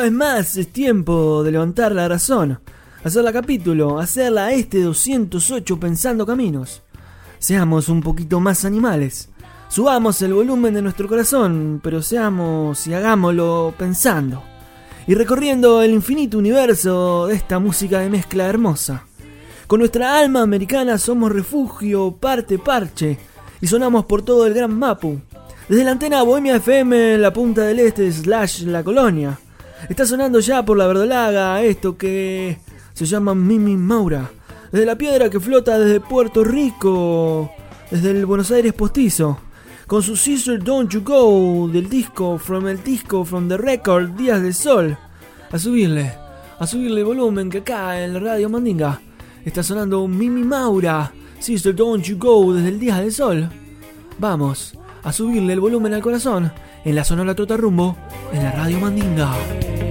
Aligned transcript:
Vez 0.00 0.12
más 0.12 0.56
es 0.56 0.72
tiempo 0.72 1.42
de 1.42 1.52
levantar 1.52 1.92
la 1.92 2.08
razón, 2.08 2.60
hacerla 3.04 3.32
capítulo, 3.32 3.98
hacerla 3.98 4.52
este 4.52 4.82
208 4.82 5.78
pensando 5.78 6.26
caminos. 6.26 6.82
Seamos 7.38 7.88
un 7.88 8.02
poquito 8.02 8.40
más 8.40 8.64
animales. 8.64 9.28
Subamos 9.68 10.20
el 10.22 10.34
volumen 10.34 10.74
de 10.74 10.82
nuestro 10.82 11.06
corazón, 11.08 11.80
pero 11.82 12.02
seamos 12.02 12.86
y 12.86 12.94
hagámoslo 12.94 13.74
pensando. 13.78 14.42
Y 15.06 15.14
recorriendo 15.14 15.82
el 15.82 15.92
infinito 15.92 16.38
universo 16.38 17.26
de 17.26 17.34
esta 17.34 17.58
música 17.58 18.00
de 18.00 18.10
mezcla 18.10 18.46
hermosa. 18.46 19.04
Con 19.66 19.80
nuestra 19.80 20.18
alma 20.18 20.42
americana 20.42 20.98
somos 20.98 21.30
refugio, 21.30 22.16
parte, 22.18 22.58
parche, 22.58 23.18
y 23.60 23.66
sonamos 23.66 24.06
por 24.06 24.22
todo 24.22 24.46
el 24.46 24.54
gran 24.54 24.76
Mapu. 24.78 25.20
Desde 25.68 25.84
la 25.84 25.92
antena 25.92 26.22
Bohemia 26.22 26.56
FM, 26.56 27.18
la 27.18 27.32
punta 27.32 27.62
del 27.62 27.80
este, 27.80 28.10
slash 28.10 28.62
la 28.62 28.82
colonia. 28.82 29.38
Está 29.88 30.06
sonando 30.06 30.40
ya 30.40 30.64
por 30.64 30.76
la 30.76 30.86
verdolaga 30.86 31.62
esto 31.62 31.96
que 31.96 32.58
se 32.92 33.06
llama 33.06 33.34
Mimi 33.34 33.76
Maura. 33.76 34.30
Desde 34.70 34.86
la 34.86 34.96
piedra 34.96 35.30
que 35.30 35.40
flota 35.40 35.78
desde 35.78 36.00
Puerto 36.00 36.44
Rico, 36.44 37.50
desde 37.90 38.10
el 38.10 38.26
Buenos 38.26 38.50
Aires 38.50 38.72
postizo. 38.72 39.38
Con 39.86 40.02
su 40.02 40.16
Sister 40.16 40.62
Don't 40.62 40.92
You 40.92 41.02
Go 41.02 41.68
del 41.68 41.88
disco, 41.88 42.38
from 42.38 42.68
el 42.68 42.82
disco, 42.84 43.24
from 43.24 43.48
the 43.48 43.56
record, 43.56 44.10
Días 44.10 44.40
del 44.40 44.54
Sol. 44.54 44.96
A 45.50 45.58
subirle, 45.58 46.12
a 46.58 46.66
subirle 46.66 47.00
el 47.00 47.06
volumen 47.06 47.50
que 47.50 47.58
acá 47.58 48.00
en 48.00 48.14
la 48.14 48.20
radio 48.20 48.48
Mandinga 48.48 49.00
está 49.44 49.62
sonando 49.62 50.06
Mimi 50.06 50.44
Maura. 50.44 51.12
Sister 51.40 51.74
Don't 51.74 52.04
You 52.04 52.18
Go 52.18 52.52
desde 52.52 52.68
el 52.68 52.78
Días 52.78 52.98
del 53.00 53.12
Sol. 53.12 53.48
Vamos 54.18 54.74
a 55.02 55.12
subirle 55.12 55.54
el 55.54 55.60
volumen 55.60 55.94
al 55.94 56.02
corazón 56.02 56.52
en 56.84 56.94
la 56.94 57.04
Sonora 57.04 57.34
Tota 57.34 57.56
Rumbo 57.56 57.96
en 58.32 58.42
la 58.42 58.52
radio 58.52 58.78
Mandinga. 58.78 59.89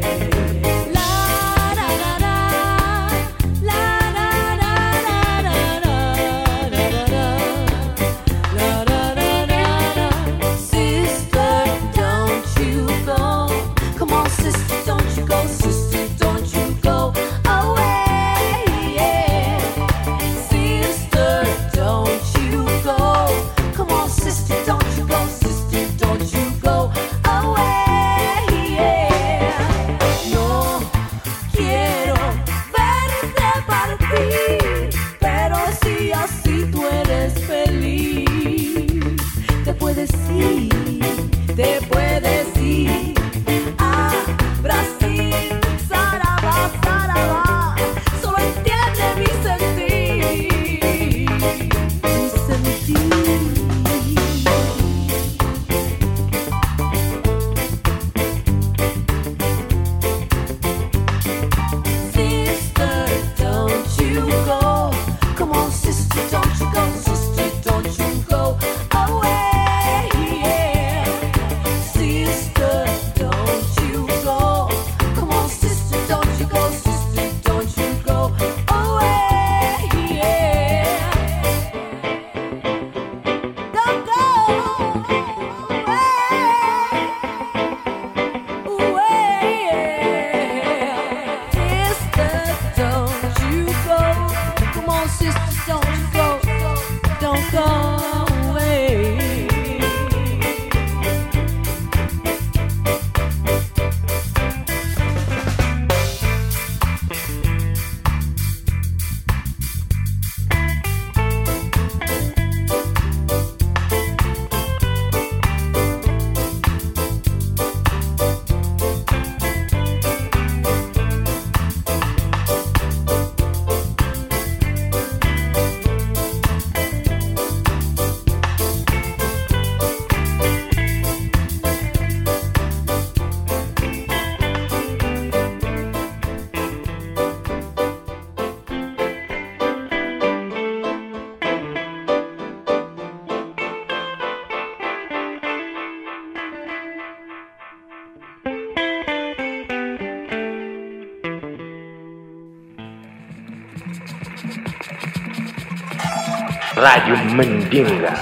Radio 156.82 157.18
Mandinga. 157.36 158.16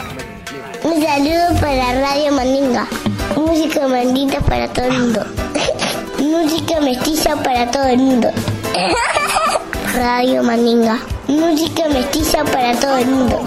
Un 0.84 1.00
saludo 1.00 1.62
para 1.62 1.94
Radio 2.02 2.32
Mandinga. 2.32 2.88
Música 3.36 3.88
mandita 3.88 4.40
para 4.40 4.68
todo 4.70 4.86
el 4.86 4.94
mundo. 4.94 5.26
Música 6.20 6.82
mestiza 6.82 7.36
para 7.44 7.70
todo 7.70 7.88
el 7.88 8.00
mundo. 8.00 8.32
Radio 9.96 10.42
Mandinga. 10.42 10.98
Música 11.28 11.84
mestiza 11.94 12.44
para 12.46 12.74
todo 12.80 12.98
el 12.98 13.06
mundo. 13.06 13.40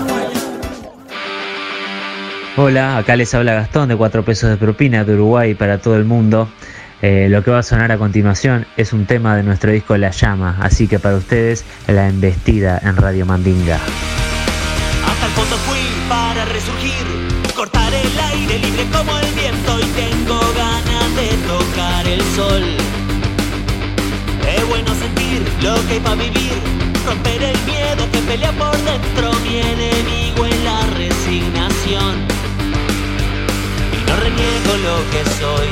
Hola, 2.57 2.99
acá 2.99 3.17
les 3.17 3.35
habla 3.35 3.55
Gastón 3.55 3.89
de 3.89 3.97
4 3.97 4.25
pesos 4.25 4.49
de 4.51 4.59
propina 4.59 5.03
de 5.03 5.15
Uruguay 5.15 5.55
para 5.55 5.79
todo 5.79 5.97
el 5.97 6.05
mundo. 6.05 6.49
Eh, 7.03 7.27
lo 7.29 7.43
que 7.43 7.51
va 7.51 7.59
a 7.59 7.63
sonar 7.65 7.91
a 7.91 7.99
continuación 7.99 8.65
es 8.77 8.93
un 8.93 9.07
tema 9.07 9.35
de 9.35 9.43
nuestro 9.43 9.73
disco 9.73 9.97
La 9.97 10.11
Llama, 10.11 10.59
así 10.61 10.87
que 10.87 11.01
para 11.01 11.17
ustedes 11.17 11.65
la 11.89 12.07
embestida 12.07 12.79
en 12.85 12.97
Radio 12.97 13.27
Mandinga. 13.27 13.81
Libre 18.59 18.85
como 18.93 19.17
el 19.19 19.33
viento 19.33 19.79
y 19.79 19.85
tengo 20.03 20.39
ganas 20.57 21.17
de 21.17 21.29
tocar 21.47 22.07
el 22.07 22.21
sol. 22.35 22.65
Es 24.57 24.69
bueno 24.69 24.93
sentir 24.95 25.41
lo 25.63 25.75
que 25.87 25.95
hay 25.95 26.01
para 26.01 26.17
vivir, 26.17 26.53
romper 27.07 27.43
el 27.43 27.59
miedo 27.65 28.03
que 28.13 28.19
pelea 28.19 28.53
por 28.53 28.77
dentro, 28.79 29.33
mi 29.45 29.59
enemigo 29.59 30.47
es 30.47 30.59
la 30.65 30.81
resignación. 30.99 32.15
Y 33.97 34.01
no 34.09 34.17
reniego 34.17 34.73
lo 34.87 34.97
que 35.13 35.23
soy, 35.39 35.71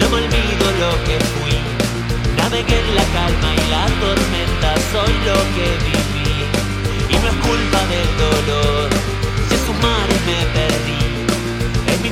no 0.00 0.08
me 0.10 0.16
olvido 0.22 0.64
lo 0.82 0.92
que 1.06 1.16
fui, 1.34 1.58
navegué 2.36 2.78
en 2.78 2.94
la 2.94 3.04
calma 3.16 3.48
y 3.54 3.70
la 3.70 3.86
tormenta, 4.04 4.74
soy 4.92 5.12
lo 5.28 5.38
que 5.54 5.66
viví. 5.88 6.34
Y 7.08 7.14
no 7.18 7.28
es 7.28 7.38
culpa 7.48 7.80
del 7.92 8.10
dolor, 8.24 8.90
si 9.48 9.54
es 9.54 9.68
un 9.68 9.78
mar 9.80 10.08
me 10.26 10.38
perdí. 10.54 11.05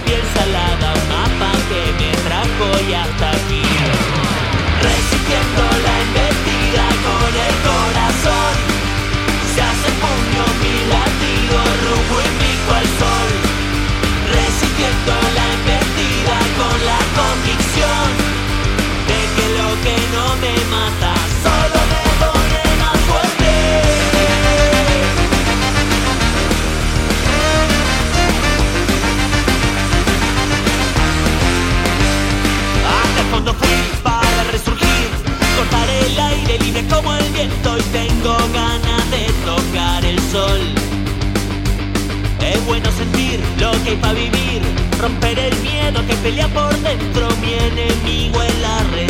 Piel 0.04 0.22
salada, 0.34 0.94
un 0.94 1.08
mapa 1.08 1.52
que 1.68 1.82
me 1.98 2.10
trajo 2.26 2.66
y 2.88 2.94
hasta 2.94 3.30
aquí. 3.30 3.62
Resistiendo 4.82 5.62
la 5.84 5.93
libre 36.58 36.84
como 36.86 37.14
el 37.14 37.24
viento 37.32 37.78
y 37.78 37.82
tengo 37.82 38.36
ganas 38.52 39.10
de 39.10 39.26
tocar 39.44 40.04
el 40.04 40.18
sol. 40.30 40.60
Es 42.40 42.64
bueno 42.66 42.90
sentir 42.92 43.40
lo 43.58 43.72
que 43.82 43.90
hay 43.90 43.96
para 43.96 44.14
vivir, 44.14 44.62
romper 45.00 45.38
el 45.38 45.56
miedo 45.62 46.06
que 46.06 46.14
pelea 46.16 46.48
por 46.48 46.74
dentro, 46.80 47.28
mi 47.40 47.54
enemigo 47.54 48.42
es 48.42 48.58
la 48.60 48.78
resignación. 48.78 49.03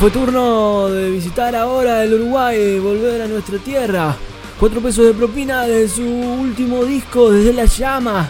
Fue 0.00 0.10
turno 0.10 0.88
de 0.88 1.10
visitar 1.10 1.54
ahora 1.54 2.02
el 2.02 2.14
Uruguay, 2.14 2.78
volver 2.78 3.20
a 3.20 3.28
nuestra 3.28 3.58
tierra. 3.58 4.16
Cuatro 4.58 4.80
pesos 4.80 5.04
de 5.04 5.12
propina 5.12 5.66
de 5.66 5.86
su 5.88 6.02
último 6.02 6.86
disco, 6.86 7.30
desde 7.30 7.52
la 7.52 7.66
llama. 7.66 8.26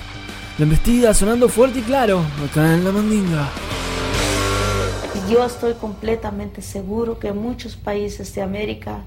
La 0.59 0.65
embestida 0.65 1.15
sonando 1.15 1.49
fuerte 1.49 1.79
y 1.79 1.83
claro, 1.83 2.25
acá 2.45 2.75
en 2.75 2.85
la 2.85 2.91
mandinga. 2.91 3.49
Yo 5.31 5.47
estoy 5.47 5.75
completamente 5.75 6.61
seguro 6.61 7.21
que 7.21 7.29
en 7.29 7.39
muchos 7.39 7.77
países 7.77 8.35
de 8.35 8.43
América 8.43 9.05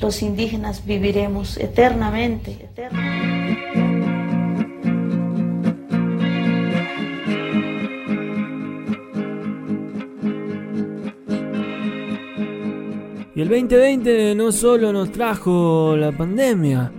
los 0.00 0.22
indígenas 0.22 0.86
viviremos 0.86 1.58
eternamente, 1.58 2.52
eternamente. 2.52 3.87
Y 13.38 13.40
el 13.40 13.50
2020 13.50 14.34
no 14.34 14.50
solo 14.50 14.92
nos 14.92 15.12
trajo 15.12 15.94
la 15.96 16.10
pandemia, 16.10 16.90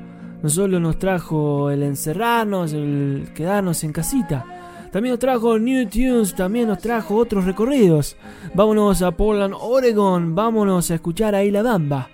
no 0.41 0.47
solo 0.47 0.79
nos 0.79 0.97
trajo 0.97 1.69
el 1.69 1.83
encerrarnos, 1.83 2.71
el 2.71 3.27
quedarnos 3.35 3.83
en 3.83 3.91
casita, 3.91 4.45
también 4.89 5.11
nos 5.11 5.19
trajo 5.19 5.59
New 5.59 5.89
Tunes, 5.89 6.33
también 6.33 6.69
nos 6.69 6.79
trajo 6.79 7.17
otros 7.17 7.43
recorridos. 7.43 8.15
Vámonos 8.53 9.01
a 9.01 9.11
Portland, 9.11 9.53
Oregon, 9.59 10.33
vámonos 10.33 10.89
a 10.89 10.95
escuchar 10.95 11.35
ahí 11.35 11.51
la 11.51 11.61
Bamba. 11.61 12.07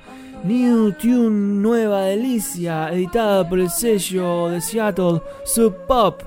New 0.44 0.94
Tune 0.94 1.62
Nueva 1.62 2.05
Delicia, 2.05 2.89
editada 2.91 3.48
por 3.48 3.60
el 3.60 3.70
sello 3.70 4.50
de 4.50 4.60
Seattle 4.60 5.22
Sub 5.44 5.86
Pop. 5.88 6.24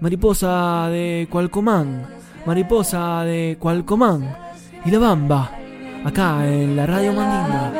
Mariposa 0.00 0.88
de 0.88 1.28
Cualcomán, 1.30 2.06
Mariposa 2.46 3.22
de 3.24 3.58
Cualcomán. 3.60 4.34
Y 4.86 4.90
la 4.90 4.98
Bamba, 4.98 5.58
acá 6.04 6.46
en 6.46 6.76
la 6.76 6.86
Radio 6.86 7.12
Mandinga. 7.12 7.72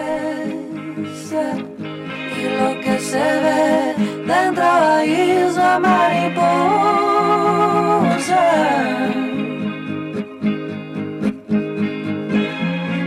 Y 2.40 2.42
lo 2.58 2.80
que 2.80 2.98
se 2.98 3.18
ve 3.44 3.94
dentro 4.26 4.64
ahí 4.64 5.30
es 5.46 5.56
la 5.56 5.78
mariposa. 5.78 6.34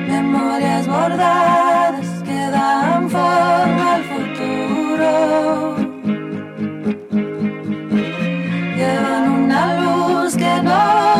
Memorias 0.07 0.87
bordadas 0.87 2.07
que 2.23 2.39
dan 2.51 3.09
forma 3.09 3.95
al 3.95 4.03
futuro. 4.11 5.11
Llevan 8.77 9.29
una 9.43 9.61
luz 9.81 10.35
que 10.35 10.61
no 10.63 11.16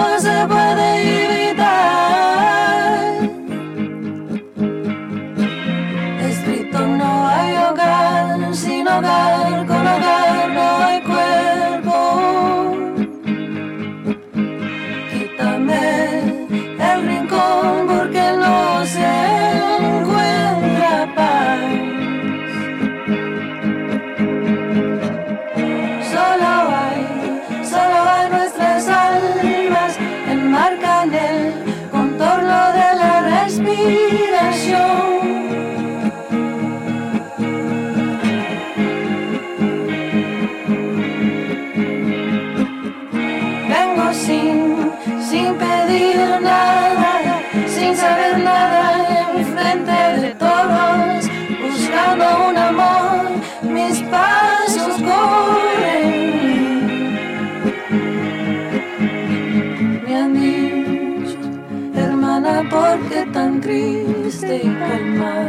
tan 63.33 63.61
triste 63.61 64.61
y 64.63 64.69
calmar. 64.75 65.47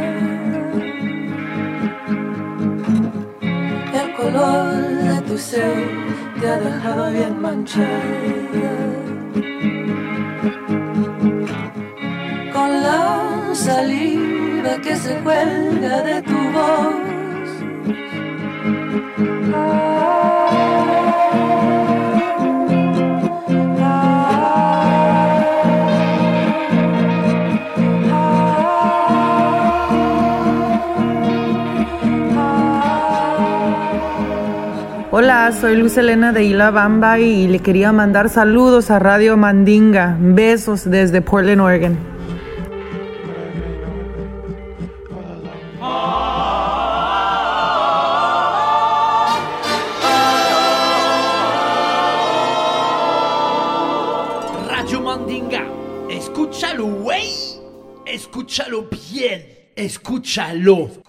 El 3.93 4.13
color 4.15 4.73
de 5.03 5.21
tu 5.21 5.37
ser 5.37 5.89
te 6.39 6.47
ha 6.47 6.59
dejado 6.59 7.11
bien 7.11 7.41
manchada. 7.41 7.87
Con 12.53 12.81
la 12.83 13.53
saliva 13.53 14.77
que 14.83 14.95
se 14.95 15.15
cuelga 15.23 16.01
de 16.03 16.21
tu 16.21 16.37
voz. 16.53 17.09
Hola, 35.21 35.51
soy 35.51 35.75
Luz 35.75 35.97
Elena 35.97 36.31
de 36.31 36.45
Isla 36.45 36.71
Bamba 36.71 37.19
y 37.19 37.45
le 37.49 37.59
quería 37.59 37.91
mandar 37.91 38.29
saludos 38.29 38.89
a 38.89 38.99
Radio 38.99 39.35
Mandinga. 39.35 40.15
Besos 40.17 40.89
desde 40.89 41.21
Portland, 41.21 41.59
Oregon. 41.59 41.97
Radio 54.69 55.01
Mandinga, 55.01 55.65
escúchalo, 56.09 56.85
güey. 56.85 57.27
Escúchalo 58.05 58.87
bien. 59.11 59.45
Escúchalo. 59.75 61.08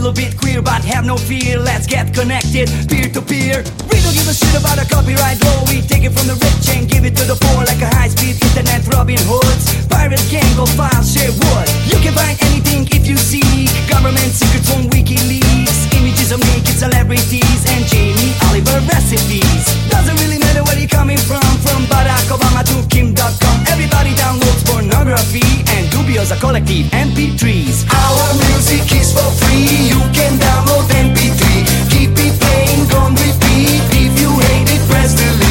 Little 0.00 0.12
bit 0.12 0.38
queer, 0.38 0.62
but 0.62 0.84
have 0.84 1.04
no 1.04 1.16
fear. 1.16 1.58
Let's 1.58 1.86
get 1.86 2.14
connected, 2.14 2.70
peer 2.88 3.10
to 3.10 3.20
peer. 3.20 3.64
We 3.90 3.98
don't 3.98 4.14
give 4.14 4.28
a 4.30 4.34
shit 4.34 4.54
about 4.54 4.78
a 4.78 4.86
copyright 4.86 5.42
law. 5.44 5.64
We 5.66 5.82
take 5.82 6.04
it 6.04 6.14
from 6.14 6.28
the 6.28 6.38
rich 6.38 6.70
and 6.70 6.88
give 6.88 7.04
it 7.04 7.16
to 7.16 7.24
the 7.24 7.34
poor 7.34 7.64
like 7.66 7.82
a 7.82 7.90
high 7.96 8.08
speed 8.08 8.38
internet 8.38 8.86
Robin 8.94 9.18
Hoods. 9.26 9.86
Pirate 9.88 10.22
gang 10.30 10.46
go 10.56 10.66
file 10.66 11.02
share 11.02 11.32
wood. 11.32 11.68
You 11.90 11.98
can 11.98 12.14
find 12.14 12.38
anything 12.46 12.86
if 12.94 13.08
you 13.08 13.16
seek. 13.16 13.70
Government 13.90 14.30
secrets 14.30 14.70
on 14.70 14.86
WikiLeaks. 14.88 15.97
Images 16.08 16.32
of 16.32 16.40
naked 16.40 16.72
celebrities 16.72 17.60
and 17.68 17.84
Jamie 17.84 18.32
Oliver 18.48 18.80
recipes. 18.88 19.64
Doesn't 19.90 20.16
really 20.24 20.38
matter 20.38 20.64
where 20.64 20.78
you're 20.78 20.88
coming 20.88 21.18
from. 21.18 21.44
From 21.60 21.84
Barack 21.84 22.32
Obama 22.32 22.64
to 22.64 22.80
Kim.com. 22.88 23.56
Everybody 23.68 24.14
downloads 24.14 24.64
pornography 24.64 25.44
and 25.68 25.84
dubious 25.90 26.30
a 26.30 26.36
collective 26.36 26.86
MP3s. 26.96 27.84
Our 27.92 28.24
music 28.48 28.88
is 28.96 29.12
for 29.12 29.28
free. 29.36 29.68
You 29.92 30.00
can 30.16 30.40
download 30.40 30.88
MP3. 30.96 31.92
Keep 31.92 32.16
it 32.16 32.40
playing 32.40 32.88
on 32.96 33.12
repeat. 33.12 33.84
If 33.92 34.18
you 34.18 34.32
hate 34.48 34.70
it, 34.72 34.88
press 34.88 35.12
delete. 35.12 35.47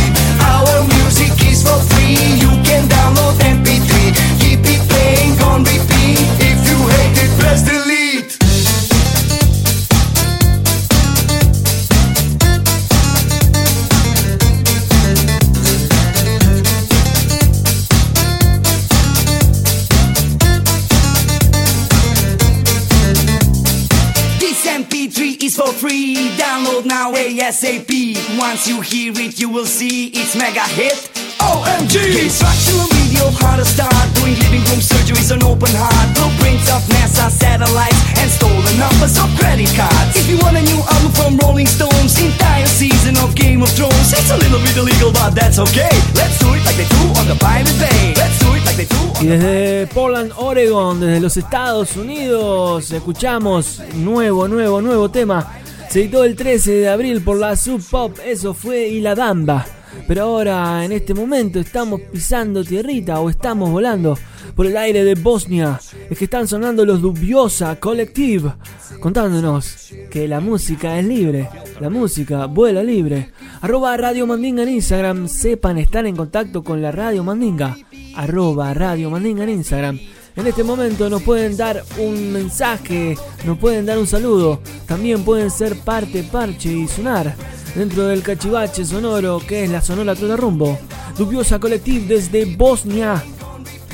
ASAP. 27.37 28.17
Once 28.39 28.67
you 28.67 28.81
hear 28.81 29.13
it, 29.13 29.39
you 29.39 29.49
will 29.49 29.65
see 29.65 30.07
it's 30.07 30.35
mega 30.35 30.65
hit. 30.73 30.97
OMG! 31.37 32.25
Instructional 32.25 32.89
video 32.97 33.29
of 33.29 33.37
how 33.37 33.55
to 33.55 33.65
start 33.65 33.93
doing 34.17 34.33
living 34.41 34.65
room 34.65 34.81
surgeries 34.81 35.29
on 35.29 35.45
open 35.45 35.69
heart. 35.77 36.07
Blueprints 36.17 36.65
of 36.73 36.81
NASA 36.89 37.29
satellites 37.29 38.01
and 38.17 38.29
stolen 38.33 38.75
numbers 38.81 39.21
of 39.21 39.29
credit 39.37 39.69
cards. 39.77 40.17
If 40.17 40.25
you 40.25 40.41
want 40.41 40.57
a 40.57 40.63
new 40.65 40.81
album 40.81 41.11
from 41.13 41.37
Rolling 41.45 41.69
Stones, 41.69 42.17
entire 42.17 42.65
season 42.65 43.13
of 43.21 43.35
Game 43.35 43.61
of 43.61 43.69
Thrones, 43.69 44.09
it's 44.09 44.33
a 44.33 44.37
little 44.41 44.59
bit 44.65 44.73
illegal, 44.73 45.13
but 45.13 45.37
that's 45.37 45.59
okay. 45.61 45.93
Let's 46.17 46.41
do 46.41 46.49
it 46.57 46.65
like 46.65 46.77
they 46.81 46.89
do 46.89 47.03
on 47.21 47.29
the 47.29 47.37
Pirate 47.37 47.77
Bay. 47.77 48.17
Let's 48.17 48.41
do 48.41 48.49
it 48.57 48.65
like 48.65 48.77
they 48.81 48.89
do 48.89 48.97
on 49.13 49.21
Y 49.21 49.29
desde 49.29 49.87
Portland, 49.93 50.33
Oregon, 50.37 50.99
desde 50.99 51.19
los 51.21 51.37
Estados 51.37 51.95
Unidos, 51.97 52.89
escuchamos 52.91 53.79
nuevo, 53.93 54.47
nuevo, 54.47 54.81
nuevo 54.81 55.09
tema. 55.09 55.45
Editó 55.93 56.23
el 56.23 56.35
13 56.35 56.73
de 56.73 56.89
abril 56.89 57.21
por 57.21 57.39
la 57.39 57.55
Sub 57.55 57.81
Pop, 57.89 58.19
eso 58.23 58.53
fue 58.53 58.87
y 58.87 59.01
la 59.01 59.15
Damba. 59.15 59.65
Pero 60.07 60.25
ahora, 60.25 60.85
en 60.85 60.91
este 60.91 61.15
momento, 61.15 61.59
estamos 61.59 62.01
pisando 62.01 62.63
tierrita 62.63 63.19
o 63.19 63.31
estamos 63.31 63.71
volando 63.71 64.15
por 64.55 64.67
el 64.67 64.77
aire 64.77 65.03
de 65.03 65.15
Bosnia. 65.15 65.79
Es 66.07 66.15
que 66.15 66.25
están 66.25 66.47
sonando 66.47 66.85
los 66.85 67.01
Dubiosa 67.01 67.79
Collective, 67.79 68.53
contándonos 68.99 69.91
que 70.11 70.27
la 70.27 70.39
música 70.39 70.99
es 70.99 71.05
libre, 71.05 71.49
la 71.79 71.89
música 71.89 72.45
vuela 72.45 72.83
libre. 72.83 73.31
Arroba 73.61 73.97
Radio 73.97 74.27
Mandinga 74.27 74.61
en 74.61 74.69
Instagram, 74.69 75.27
sepan 75.27 75.79
estar 75.79 76.05
en 76.05 76.15
contacto 76.15 76.63
con 76.63 76.79
la 76.79 76.91
Radio 76.91 77.23
Mandinga. 77.23 77.75
Arroba 78.15 78.71
Radio 78.75 79.09
Mandinga 79.09 79.45
en 79.45 79.49
Instagram. 79.49 79.99
En 80.37 80.45
este 80.45 80.63
momento 80.63 81.09
nos 81.09 81.23
pueden 81.23 81.57
dar 81.57 81.83
un 81.97 82.31
mensaje, 82.31 83.17
nos 83.43 83.57
pueden 83.57 83.87
dar 83.87 83.97
un 83.97 84.05
saludo, 84.05 84.61
también 84.85 85.23
pueden 85.23 85.49
ser 85.49 85.79
parte, 85.79 86.21
parche 86.21 86.71
y 86.71 86.87
sonar 86.87 87.35
dentro 87.73 88.05
del 88.05 88.21
cachivache 88.21 88.85
sonoro 88.85 89.39
que 89.39 89.63
es 89.63 89.69
la 89.69 89.81
Sonora 89.81 90.15
Trota 90.15 90.35
Rumbo. 90.35 90.77
Dubiosa 91.17 91.59
Collective 91.59 92.05
desde 92.05 92.55
Bosnia. 92.55 93.23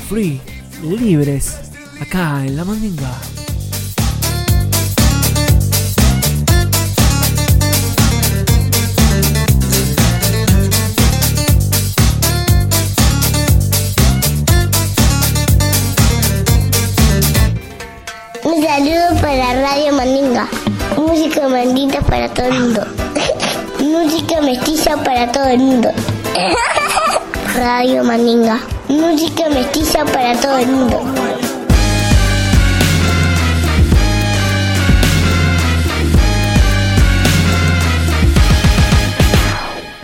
Free, 0.08 0.38
libres, 0.82 1.56
acá 1.98 2.44
en 2.44 2.56
la 2.56 2.64
Mandinga. 2.64 3.43
Para 19.24 19.54
Radio 19.54 19.90
Mandinga. 19.94 20.46
Música 20.98 21.48
mandita 21.48 22.02
para 22.02 22.28
todo 22.28 22.44
el 22.44 22.60
mundo. 22.60 22.82
Música 23.80 24.42
mestiza 24.42 25.02
para 25.02 25.32
todo 25.32 25.48
el 25.48 25.60
mundo. 25.60 25.88
Radio 27.56 28.04
Mandinga. 28.04 28.60
Música 28.86 29.48
mestiza 29.48 30.04
para 30.04 30.38
todo 30.38 30.58
el 30.58 30.66
mundo. 30.66 31.00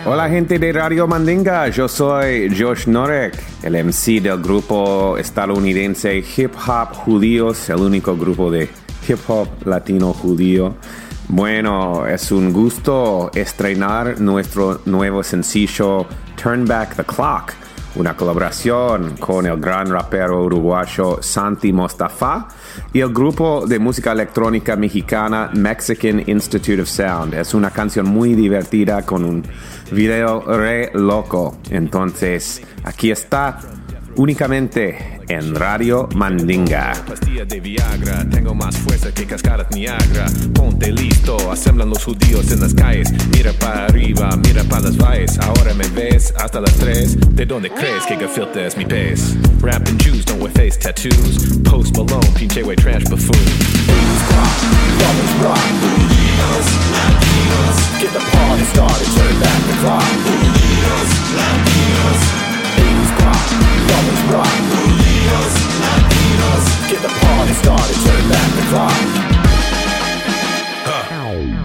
Hola 0.03 0.27
gente 0.29 0.57
de 0.57 0.73
Radio 0.73 1.07
Mandinga, 1.07 1.69
yo 1.69 1.87
soy 1.87 2.49
Josh 2.49 2.87
Norek, 2.87 3.37
el 3.61 3.75
MC 3.85 4.19
del 4.19 4.41
grupo 4.41 5.15
estadounidense 5.17 6.17
Hip 6.35 6.53
Hop 6.67 6.95
Judíos, 6.95 7.69
el 7.69 7.77
único 7.77 8.17
grupo 8.17 8.49
de 8.49 8.80
hip 9.11 9.19
hop 9.27 9.47
latino 9.65 10.13
judío. 10.13 10.75
Bueno, 11.27 12.07
es 12.07 12.31
un 12.31 12.51
gusto 12.51 13.31
estrenar 13.33 14.19
nuestro 14.19 14.81
nuevo 14.85 15.23
sencillo 15.23 16.05
Turn 16.41 16.65
Back 16.65 16.95
the 16.95 17.03
Clock, 17.03 17.53
una 17.95 18.15
colaboración 18.15 19.15
con 19.17 19.45
el 19.45 19.59
gran 19.59 19.87
rapero 19.89 20.43
uruguayo 20.43 21.19
Santi 21.21 21.73
Mostafa 21.73 22.47
y 22.93 23.01
el 23.01 23.13
grupo 23.13 23.65
de 23.67 23.79
música 23.79 24.13
electrónica 24.13 24.75
mexicana 24.75 25.49
Mexican 25.53 26.23
Institute 26.27 26.81
of 26.81 26.87
Sound. 26.87 27.33
Es 27.33 27.53
una 27.53 27.71
canción 27.71 28.07
muy 28.07 28.33
divertida 28.33 29.01
con 29.05 29.25
un 29.25 29.43
video 29.91 30.41
re 30.41 30.91
loco. 30.93 31.57
Entonces, 31.69 32.61
aquí 32.83 33.11
está 33.11 33.59
únicamente 34.15 35.19
en 35.27 35.55
Radio 35.55 36.07
Mandinga. 36.15 36.93
Pastilla 37.07 37.45
de 37.45 37.59
Viagra, 37.59 38.27
tengo 38.29 38.53
más 38.53 38.77
fuerza 38.77 39.13
que 39.13 39.25
cascadas 39.25 39.67
Niagara. 39.71 40.25
Ponte 40.53 40.91
listo, 40.91 41.51
asemblan 41.51 41.89
los 41.89 42.03
judíos 42.03 42.51
en 42.51 42.59
las 42.59 42.73
calles. 42.73 43.09
Mira 43.31 43.53
para 43.53 43.85
arriba, 43.85 44.29
mira 44.37 44.63
para 44.65 44.83
las 44.83 44.97
valles. 44.97 45.39
Ahora 45.39 45.73
me 45.73 45.87
ves 45.89 46.33
hasta 46.37 46.59
las 46.61 46.73
tres. 46.75 47.17
¿De 47.35 47.45
dónde 47.45 47.69
crees 47.69 48.05
que 48.05 48.17
Gefilter 48.17 48.65
es 48.65 48.77
mi 48.77 48.85
pez? 48.85 49.35
Rapping 49.61 49.97
Jews 49.99 50.25
don't 50.25 50.41
wear 50.41 50.51
face 50.51 50.77
tattoos. 50.77 51.59
Post 51.63 51.95
Malone, 51.95 52.27
pinche 52.35 52.63
way 52.63 52.75
trash 52.75 53.03
buffoon. 53.09 53.39
Rock, 55.41 55.57
get 57.99 58.11
the 58.13 58.19
party 58.19 58.63
started, 58.65 59.07
turn 59.15 59.39
back 59.39 59.61
the 59.65 59.73
clock. 59.81 60.03
Latinos, 60.03 61.09
Latinos, 61.35 62.50
80s 62.77 63.11
pop, 63.19 63.41
brothers 63.87 64.23
rock, 64.31 64.53
Latinos, 64.71 65.53
Latinos, 65.83 66.65
get 66.89 67.01
the 67.01 67.11
party 67.21 67.53
started, 67.53 67.97
turn 68.05 68.23
back 68.29 68.49
the 68.57 68.63
clock. 68.71 68.97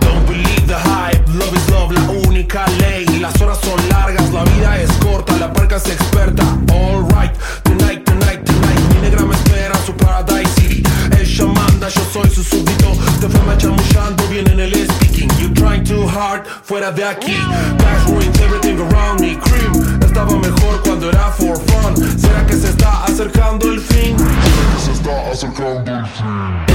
Don't 0.00 0.24
believe 0.26 0.66
the 0.66 0.78
hype, 0.78 1.22
love 1.34 1.54
is 1.54 1.68
love, 1.70 1.92
la 1.92 2.02
única 2.28 2.64
ley. 2.80 3.04
Las 3.20 3.40
horas 3.40 3.58
son 3.60 3.78
largas, 3.88 4.32
la 4.32 4.44
vida 4.44 4.78
es 4.80 4.90
corta, 4.98 5.36
la 5.36 5.52
parca 5.52 5.76
es 5.76 5.86
experta. 5.86 6.44
Alright, 6.70 7.32
tonight, 7.64 8.04
tonight, 8.04 8.44
tonight, 8.44 8.80
mi 8.94 9.00
negra 9.00 9.24
me 9.24 9.34
espera 9.34 9.74
su 9.84 9.92
paradise 9.94 10.50
city. 10.60 10.82
Ella 11.18 11.46
manda, 11.46 11.88
yo 11.88 12.02
soy 12.12 12.28
su 12.30 12.42
súbdito. 12.44 12.92
Te 13.20 13.28
fue 13.28 13.40
machamullando 13.42 14.26
bien 14.28 14.48
en 14.48 14.60
el 14.60 14.74
speaking. 14.74 15.28
You 15.38 15.52
trying 15.54 15.84
too 15.84 16.06
hard, 16.06 16.46
fuera 16.46 16.92
de 16.92 17.04
aquí. 17.04 17.36
Cash 17.78 18.06
ruins 18.08 18.40
everything 18.40 18.78
around 18.78 19.20
me. 19.20 19.36
Cream, 19.38 20.00
estaba 20.02 20.36
mejor 20.36 20.55
cuando 20.82 21.08
era 21.10 21.30
for 21.32 21.56
fun. 21.56 21.96
¿Será 22.18 22.46
que 22.46 22.54
se 22.54 22.68
está 22.68 23.04
acercando 23.04 23.70
el 23.70 23.80
fin? 23.80 24.16
¿Será 24.18 24.74
que 24.74 24.80
se 24.84 24.92
está 24.92 25.30
acercando 25.30 25.98
el 25.98 26.06
fin? 26.06 26.66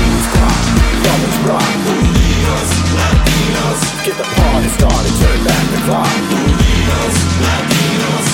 Brothers 1.01 1.39
rock, 1.45 1.65
Latinos, 1.85 2.69
Latinos, 2.95 3.79
get 4.05 4.15
the 4.17 4.23
party 4.23 4.69
started, 4.69 5.13
turn 5.19 5.39
back 5.43 5.65
the 5.73 5.79
clock. 5.85 6.07
Latinos, 6.07 7.15
Latinos, 7.41 8.25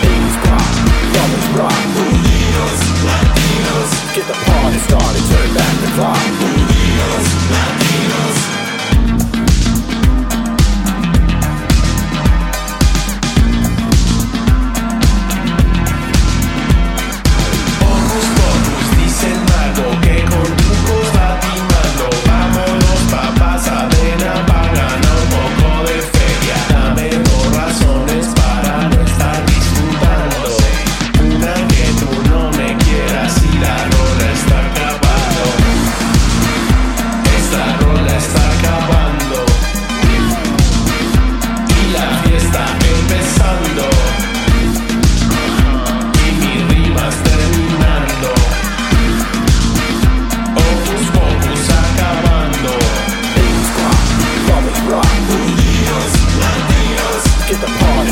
80s 0.00 0.36
pop, 0.44 0.66
brothers 1.12 1.48
rock, 1.58 1.80
Latinos, 1.98 2.80
Latinos, 3.04 3.90
get 4.14 4.26
the 4.30 4.38
party 4.46 4.78
started, 4.86 5.24
turn 5.30 5.50
back 5.54 5.74
the 5.82 5.90
clock. 5.96 6.22
Latinos, 6.40 7.26
Latinos. 7.52 8.31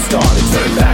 Started, 0.00 0.52
turn 0.52 0.76
back 0.76 0.89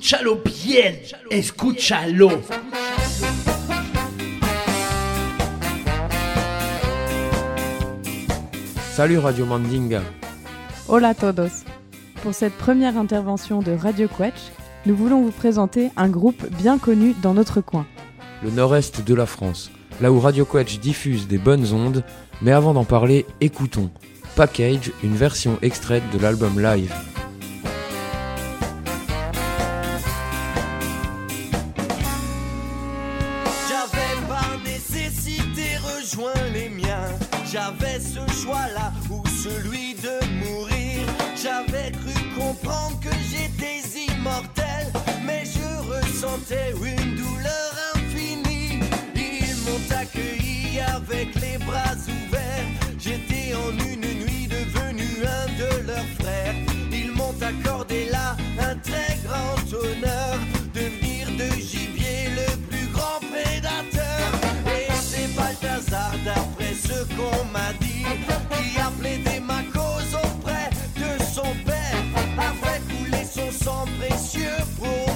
Escúchalo 0.00 0.40
bien, 0.64 0.98
escúchalo. 1.30 2.30
Salut 8.94 9.18
Radio 9.18 9.44
Mandinga. 9.44 10.00
Hola 10.88 11.10
a 11.10 11.14
todos. 11.14 11.64
Pour 12.22 12.32
cette 12.32 12.54
première 12.54 12.96
intervention 12.96 13.60
de 13.60 13.72
Radio 13.72 14.08
Quetch, 14.08 14.40
nous 14.86 14.96
voulons 14.96 15.20
vous 15.20 15.32
présenter 15.32 15.90
un 15.98 16.08
groupe 16.08 16.46
bien 16.56 16.78
connu 16.78 17.14
dans 17.20 17.34
notre 17.34 17.60
coin. 17.60 17.86
le 18.42 18.50
nord-est 18.50 19.04
de 19.04 19.14
la 19.14 19.26
France, 19.26 19.70
là 20.00 20.10
où 20.10 20.18
Radio 20.18 20.46
Quetch 20.46 20.78
diffuse 20.80 21.28
des 21.28 21.36
bonnes 21.36 21.74
ondes, 21.74 22.04
mais 22.40 22.52
avant 22.52 22.72
d'en 22.72 22.84
parler, 22.84 23.26
écoutons 23.42 23.90
Package, 24.34 24.92
une 25.04 25.14
version 25.14 25.58
extraite 25.60 26.04
de 26.10 26.18
l'album 26.18 26.58
live. 26.58 26.94
Une 46.30 47.16
douleur 47.16 47.72
infinie. 47.94 48.80
Ils 49.16 49.56
m'ont 49.64 49.96
accueilli 49.96 50.80
avec 50.80 51.34
les 51.40 51.58
bras 51.58 51.94
ouverts. 51.94 52.66
J'étais 52.98 53.54
en 53.54 53.70
une 53.84 54.00
nuit 54.00 54.46
devenu 54.46 55.06
un 55.24 55.46
de 55.58 55.86
leurs 55.86 56.10
frères. 56.20 56.54
Ils 56.92 57.12
m'ont 57.12 57.34
accordé 57.40 58.06
là 58.10 58.36
un 58.60 58.76
très 58.76 59.18
grand 59.24 59.56
honneur. 59.76 60.38
Devenir 60.72 61.26
de 61.36 61.50
gibier 61.60 62.28
le 62.36 62.56
plus 62.68 62.86
grand 62.92 63.18
prédateur. 63.32 64.30
Et 64.66 64.92
c'est 65.02 65.34
Balthazar, 65.34 66.12
d'après 66.24 66.74
ce 66.74 67.04
qu'on 67.16 67.44
m'a 67.52 67.72
dit, 67.80 68.04
qui 68.52 68.80
a 68.80 68.90
plaidé 69.00 69.40
ma 69.40 69.62
cause 69.72 70.14
auprès 70.14 70.70
de 70.96 71.22
son 71.24 71.52
père. 71.64 72.02
A 72.38 72.52
fait 72.64 72.80
couler 72.88 73.24
son 73.24 73.50
sang 73.50 73.84
précieux 73.98 74.58
pour 74.78 75.09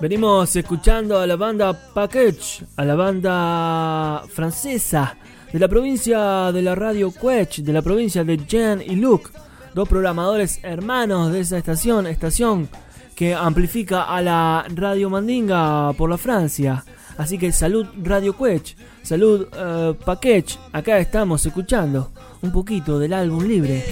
Venimos 0.00 0.54
escuchando 0.54 1.18
a 1.18 1.26
la 1.26 1.34
banda 1.34 1.72
Package, 1.92 2.64
a 2.76 2.84
la 2.84 2.94
banda 2.94 4.22
francesa 4.32 5.16
de 5.52 5.58
la 5.58 5.66
provincia 5.66 6.52
de 6.52 6.62
la 6.62 6.76
radio 6.76 7.10
Quech, 7.10 7.62
de 7.62 7.72
la 7.72 7.82
provincia 7.82 8.22
de 8.22 8.36
Jean 8.46 8.80
y 8.80 8.94
Luc, 8.94 9.28
dos 9.74 9.88
programadores 9.88 10.60
hermanos 10.62 11.32
de 11.32 11.40
esa 11.40 11.58
estación, 11.58 12.06
estación 12.06 12.68
que 13.16 13.34
amplifica 13.34 14.04
a 14.04 14.22
la 14.22 14.66
radio 14.72 15.10
Mandinga 15.10 15.92
por 15.94 16.08
la 16.08 16.16
Francia. 16.16 16.84
Así 17.16 17.36
que 17.36 17.50
salud 17.50 17.84
Radio 18.00 18.36
Quech, 18.36 18.76
salud 19.02 19.48
uh, 19.48 19.94
Package, 19.94 20.60
acá 20.72 20.98
estamos 20.98 21.44
escuchando 21.44 22.12
un 22.40 22.52
poquito 22.52 23.00
del 23.00 23.14
álbum 23.14 23.42
libre. 23.42 23.84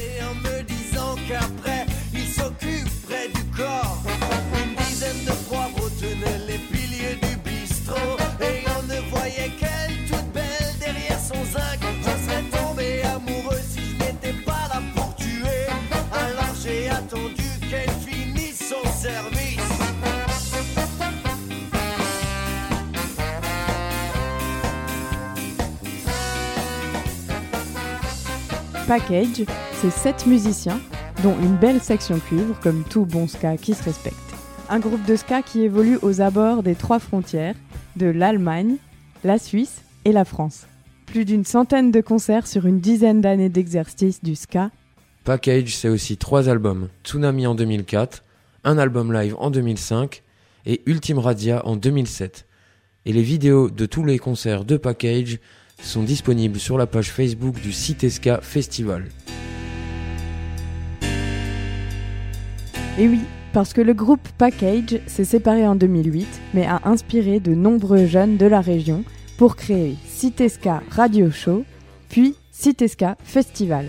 Package, 28.87 29.44
c'est 29.72 29.90
7 29.90 30.27
musiciens, 30.27 30.81
dont 31.25 31.35
une 31.42 31.57
belle 31.57 31.81
section 31.81 32.20
cuivre, 32.20 32.55
comme 32.61 32.85
tout 32.88 33.05
bon 33.05 33.27
ska 33.27 33.57
qui 33.57 33.75
se 33.75 33.83
respecte. 33.83 34.16
Un 34.68 34.79
groupe 34.79 35.05
de 35.05 35.16
ska 35.16 35.42
qui 35.42 35.62
évolue 35.62 35.99
aux 36.03 36.20
abords 36.20 36.62
des 36.62 36.77
trois 36.77 37.01
frontières, 37.01 37.57
de 37.96 38.07
l'Allemagne, 38.07 38.77
la 39.25 39.38
Suisse 39.38 39.83
et 40.05 40.12
la 40.12 40.25
France. 40.25 40.66
Plus 41.07 41.25
d'une 41.25 41.44
centaine 41.44 41.90
de 41.90 42.01
concerts 42.01 42.46
sur 42.46 42.66
une 42.66 42.79
dizaine 42.79 43.20
d'années 43.20 43.49
d'exercice 43.49 44.22
du 44.22 44.37
ska. 44.37 44.70
Package, 45.25 45.75
c'est 45.75 45.88
aussi 45.88 46.16
trois 46.16 46.49
albums. 46.49 46.88
Tsunami 47.03 47.49
en 47.49 47.57
2004, 47.57 48.22
un 48.62 48.79
album 48.79 49.12
live 49.12 49.35
en 49.38 49.51
2005 49.51 50.22
et 50.64 50.83
Ultime 50.87 51.18
Radia 51.18 51.66
en 51.66 51.75
2007. 51.75 52.46
Et 53.05 53.12
les 53.12 53.22
vidéos 53.22 53.68
de 53.68 53.87
tous 53.87 54.05
les 54.05 54.20
concerts 54.20 54.64
de 54.64 54.77
Package 54.77 55.40
sont 55.82 56.02
disponibles 56.02 56.58
sur 56.58 56.78
la 56.78 56.86
page 56.86 57.10
Facebook 57.10 57.60
du 57.60 57.72
Citesca 57.72 58.40
Festival. 58.42 59.06
Et 62.98 63.08
oui, 63.08 63.20
parce 63.52 63.72
que 63.72 63.80
le 63.80 63.94
groupe 63.94 64.26
Package 64.38 65.00
s'est 65.06 65.24
séparé 65.24 65.66
en 65.66 65.76
2008, 65.76 66.26
mais 66.54 66.66
a 66.66 66.80
inspiré 66.84 67.40
de 67.40 67.54
nombreux 67.54 68.06
jeunes 68.06 68.36
de 68.36 68.46
la 68.46 68.60
région 68.60 69.04
pour 69.36 69.56
créer 69.56 69.96
Citesca 70.06 70.82
Radio 70.90 71.30
Show, 71.30 71.64
puis 72.08 72.36
Citesca 72.50 73.16
Festival. 73.22 73.86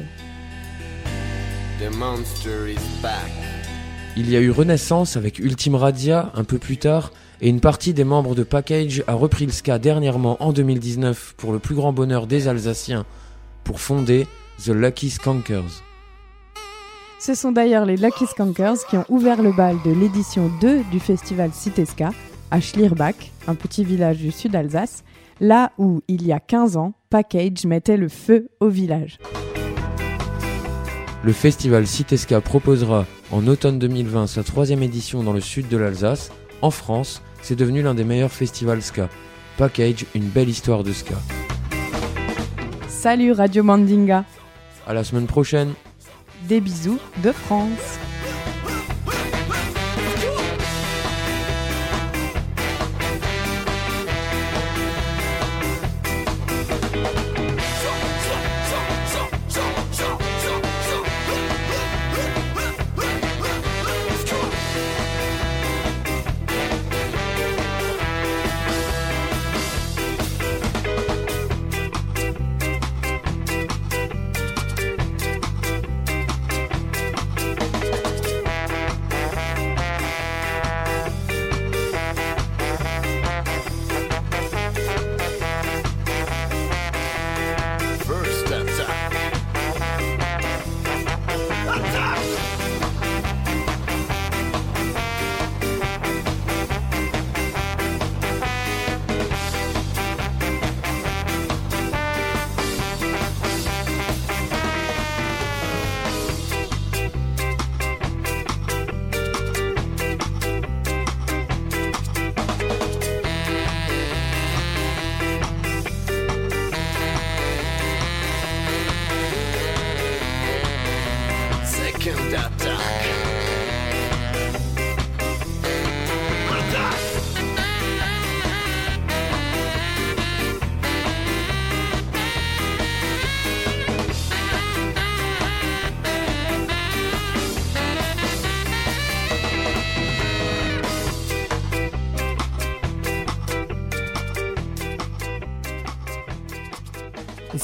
Il 4.17 4.29
y 4.29 4.35
a 4.35 4.41
eu 4.41 4.51
Renaissance 4.51 5.15
avec 5.15 5.39
Ultime 5.39 5.75
Radia 5.75 6.31
un 6.33 6.43
peu 6.43 6.57
plus 6.57 6.77
tard, 6.77 7.13
et 7.41 7.49
une 7.49 7.59
partie 7.59 7.93
des 7.93 8.03
membres 8.03 8.35
de 8.35 8.43
Package 8.43 9.03
a 9.07 9.13
repris 9.13 9.45
le 9.45 9.51
ska 9.51 9.79
dernièrement 9.79 10.37
en 10.39 10.53
2019 10.53 11.35
pour 11.37 11.51
le 11.51 11.59
plus 11.59 11.75
grand 11.75 11.93
bonheur 11.93 12.27
des 12.27 12.47
Alsaciens, 12.47 13.05
pour 13.63 13.79
fonder 13.79 14.27
The 14.63 14.69
Lucky 14.69 15.09
Skankers. 15.09 15.83
Ce 17.19 17.33
sont 17.33 17.51
d'ailleurs 17.51 17.85
les 17.85 17.97
Lucky 17.97 18.25
Skankers 18.27 18.85
qui 18.89 18.97
ont 18.97 19.05
ouvert 19.09 19.41
le 19.41 19.51
bal 19.51 19.77
de 19.83 19.91
l'édition 19.91 20.51
2 20.61 20.83
du 20.91 20.99
festival 20.99 21.51
Citesca 21.51 22.11
à 22.51 22.61
Schlierbach, 22.61 23.31
un 23.47 23.55
petit 23.55 23.83
village 23.83 24.17
du 24.17 24.31
sud 24.31 24.55
Alsace, 24.55 25.03
là 25.39 25.71
où, 25.77 26.01
il 26.07 26.25
y 26.25 26.31
a 26.31 26.39
15 26.39 26.77
ans, 26.77 26.93
Package 27.09 27.65
mettait 27.65 27.97
le 27.97 28.07
feu 28.07 28.49
au 28.59 28.69
village. 28.69 29.17
Le 31.23 31.33
festival 31.33 31.85
Citesca 31.87 32.39
proposera 32.39 33.05
en 33.31 33.47
automne 33.47 33.79
2020 33.79 34.27
sa 34.27 34.43
troisième 34.43 34.83
édition 34.83 35.23
dans 35.23 35.33
le 35.33 35.41
sud 35.41 35.67
de 35.67 35.77
l'Alsace, 35.77 36.31
en 36.61 36.71
France, 36.71 37.21
c'est 37.41 37.55
devenu 37.55 37.81
l'un 37.81 37.93
des 37.93 38.03
meilleurs 38.03 38.31
festivals 38.31 38.81
ska. 38.81 39.09
Package, 39.57 40.05
une 40.15 40.27
belle 40.27 40.49
histoire 40.49 40.83
de 40.83 40.93
ska. 40.93 41.15
Salut 42.87 43.31
Radio 43.31 43.63
Mandinga. 43.63 44.25
À 44.87 44.93
la 44.93 45.03
semaine 45.03 45.27
prochaine. 45.27 45.73
Des 46.47 46.61
bisous 46.61 46.99
de 47.23 47.31
France. 47.31 47.99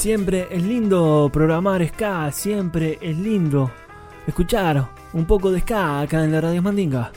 Siempre 0.04 0.48
es 0.50 0.62
lindo 0.62 1.30
programar 1.32 1.88
ska, 1.88 2.30
siempre 2.30 2.98
es 3.00 3.16
lindo 3.16 3.70
escuchar 4.26 4.86
un 5.14 5.24
poco 5.24 5.50
de 5.50 5.60
ska 5.60 6.02
acá 6.02 6.22
en 6.22 6.30
la 6.30 6.42
Radio 6.42 6.60
Mandinga. 6.60 7.10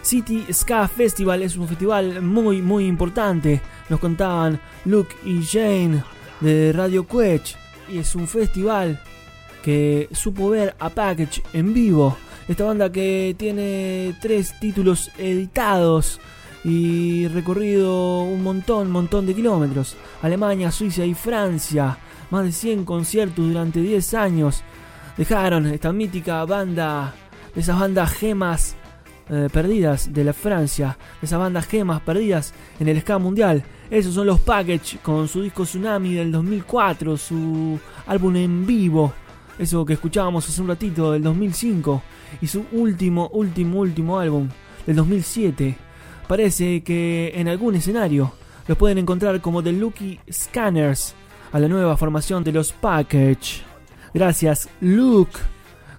City 0.00 0.46
Ska 0.50 0.88
Festival 0.88 1.42
es 1.42 1.58
un 1.58 1.68
festival 1.68 2.22
muy 2.22 2.62
muy 2.62 2.86
importante, 2.86 3.60
nos 3.90 4.00
contaban 4.00 4.58
Luke 4.86 5.14
y 5.22 5.42
Jane 5.44 6.02
de 6.40 6.72
Radio 6.72 7.06
Quech 7.06 7.58
y 7.90 7.98
es 7.98 8.14
un 8.14 8.26
festival 8.26 8.98
que 9.62 10.08
supo 10.10 10.48
ver 10.48 10.74
a 10.78 10.88
Package 10.88 11.42
en 11.52 11.74
vivo. 11.74 12.16
Esta 12.48 12.64
banda 12.64 12.90
que 12.90 13.34
tiene 13.36 14.16
tres 14.22 14.58
títulos 14.58 15.10
editados 15.18 16.18
y 16.64 17.28
recorrido 17.28 18.22
un 18.22 18.42
montón, 18.42 18.90
montón 18.90 19.26
de 19.26 19.34
kilómetros. 19.34 19.94
Alemania, 20.22 20.70
Suiza 20.70 21.04
y 21.04 21.12
Francia 21.12 21.98
más 22.30 22.44
de 22.44 22.52
100 22.52 22.84
conciertos 22.84 23.46
durante 23.46 23.80
10 23.80 24.14
años. 24.14 24.62
Dejaron 25.16 25.66
esta 25.66 25.92
mítica 25.92 26.44
banda, 26.44 27.14
de 27.54 27.60
esas 27.60 27.78
bandas 27.78 28.12
gemas 28.12 28.76
eh, 29.28 29.48
perdidas 29.52 30.12
de 30.12 30.24
la 30.24 30.32
Francia, 30.32 30.96
de 31.20 31.26
esas 31.26 31.38
bandas 31.38 31.66
gemas 31.66 32.00
perdidas 32.00 32.54
en 32.78 32.88
el 32.88 33.00
ska 33.00 33.18
mundial. 33.18 33.62
Esos 33.90 34.14
son 34.14 34.26
los 34.26 34.40
Package 34.40 34.98
con 35.02 35.28
su 35.28 35.42
disco 35.42 35.64
Tsunami 35.64 36.14
del 36.14 36.32
2004, 36.32 37.16
su 37.16 37.78
álbum 38.06 38.36
en 38.36 38.66
vivo, 38.66 39.12
eso 39.58 39.84
que 39.84 39.92
escuchábamos 39.92 40.48
hace 40.48 40.60
un 40.60 40.68
ratito 40.68 41.12
del 41.12 41.22
2005, 41.22 42.02
y 42.40 42.46
su 42.46 42.64
último, 42.72 43.28
último, 43.28 43.80
último 43.80 44.18
álbum 44.18 44.48
del 44.86 44.96
2007. 44.96 45.76
Parece 46.26 46.82
que 46.82 47.32
en 47.34 47.48
algún 47.48 47.74
escenario 47.74 48.32
los 48.66 48.78
pueden 48.78 48.98
encontrar 48.98 49.40
como 49.40 49.62
The 49.62 49.72
Lucky 49.72 50.20
Scanners 50.30 51.14
a 51.52 51.58
la 51.58 51.68
nueva 51.68 51.96
formación 51.96 52.44
de 52.44 52.52
los 52.52 52.72
Package. 52.72 53.62
Gracias 54.12 54.68
Luke, 54.80 55.38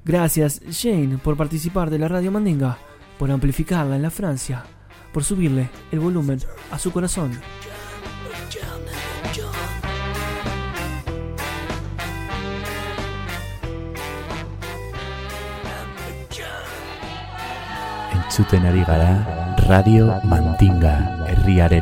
gracias 0.04 0.62
Jane 0.70 1.18
por 1.18 1.38
participar 1.38 1.90
de 1.90 2.00
la 2.00 2.08
Radio 2.08 2.32
Mandinga, 2.32 2.78
por 3.18 3.32
amplificarla 3.32 3.96
en 3.96 4.02
la 4.02 4.12
Francia, 4.12 4.64
por 5.14 5.24
subirle 5.24 5.70
el 5.92 6.00
volumen 6.00 6.40
a 6.72 6.80
su 6.80 6.92
corazón. 6.92 7.40
Entzuten 18.14 18.66
ari 18.66 18.84
gara 18.84 19.56
Radio 19.68 20.20
Mandinga 20.24 21.26
herriaren. 21.28 21.82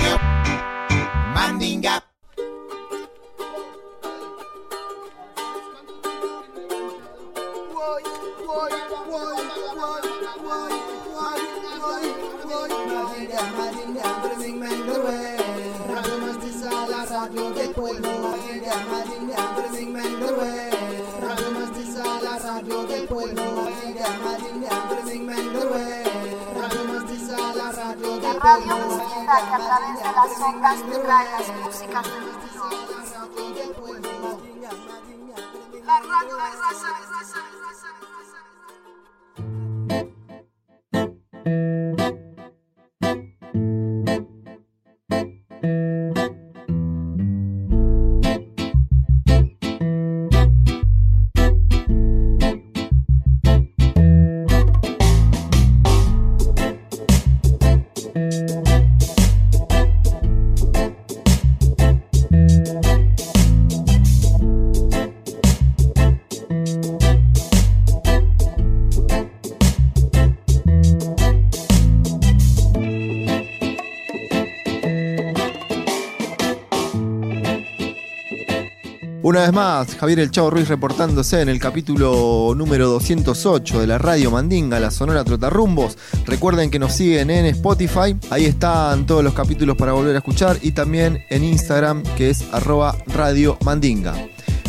Una 79.31 79.43
vez 79.43 79.53
más, 79.53 79.95
Javier 79.95 80.19
El 80.19 80.29
Chavo 80.29 80.49
Ruiz 80.49 80.67
reportándose 80.67 81.39
en 81.39 81.47
el 81.47 81.57
capítulo 81.57 82.53
número 82.53 82.89
208 82.89 83.79
de 83.79 83.87
la 83.87 83.97
Radio 83.97 84.29
Mandinga, 84.29 84.77
la 84.77 84.91
Sonora 84.91 85.23
Trotarrumbos. 85.23 85.97
Recuerden 86.25 86.69
que 86.69 86.79
nos 86.79 86.91
siguen 86.91 87.29
en 87.29 87.45
Spotify, 87.45 88.13
ahí 88.29 88.43
están 88.43 89.05
todos 89.05 89.23
los 89.23 89.33
capítulos 89.33 89.77
para 89.77 89.93
volver 89.93 90.15
a 90.15 90.17
escuchar 90.17 90.57
y 90.61 90.73
también 90.73 91.23
en 91.29 91.45
Instagram 91.45 92.03
que 92.17 92.29
es 92.29 92.43
arroba 92.51 92.93
Radio 93.07 93.57
Mandinga. 93.63 94.15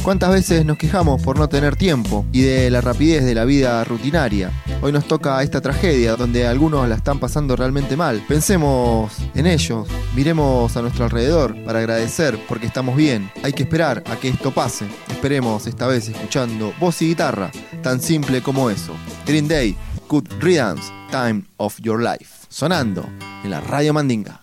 ¿Cuántas 0.03 0.33
veces 0.33 0.67
nos 0.67 0.79
quejamos 0.79 1.23
por 1.23 1.39
no 1.39 1.49
tener 1.49 1.77
tiempo 1.77 2.27
y 2.33 2.43
de 2.43 2.71
la 2.71 2.81
rapidez 2.81 3.25
de 3.25 3.37
la 3.37 3.45
vida 3.45 3.85
rutinaria? 3.85 4.51
Hoy 4.81 4.91
nos 4.91 5.07
toca 5.07 5.41
esta 5.45 5.61
tragedia 5.61 6.17
donde 6.17 6.45
algunos 6.45 6.89
la 6.89 6.97
están 6.97 7.21
pasando 7.21 7.55
realmente 7.55 7.97
mal. 7.97 8.21
Pensemos 8.27 9.17
en 9.37 9.47
ellos, 9.47 9.87
miremos 10.17 10.77
a 10.77 10.83
nuestro 10.83 11.05
alrededor 11.05 11.55
para 11.65 11.79
agradecer 11.79 12.37
porque 12.49 12.67
estamos 12.67 12.97
bien. 12.97 13.31
Hay 13.45 13.53
que 13.53 13.63
esperar 13.63 14.03
a 14.11 14.17
que 14.17 14.29
esto 14.29 14.51
pase. 14.51 14.87
Esperemos 15.09 15.69
esta 15.69 15.87
vez 15.87 16.09
escuchando 16.09 16.75
voz 16.81 17.01
y 17.01 17.07
guitarra, 17.07 17.53
tan 17.85 18.01
simple 18.01 18.43
como 18.43 18.71
eso. 18.71 18.95
Green 19.25 19.47
Day, 19.47 19.77
Good 20.09 20.27
Riddance, 20.41 20.83
Time 21.13 21.45
of 21.59 21.81
Your 21.81 22.03
Life, 22.03 22.47
sonando 22.49 23.09
en 23.45 23.51
la 23.51 23.61
Radio 23.61 23.95
Mandinga. 23.95 24.43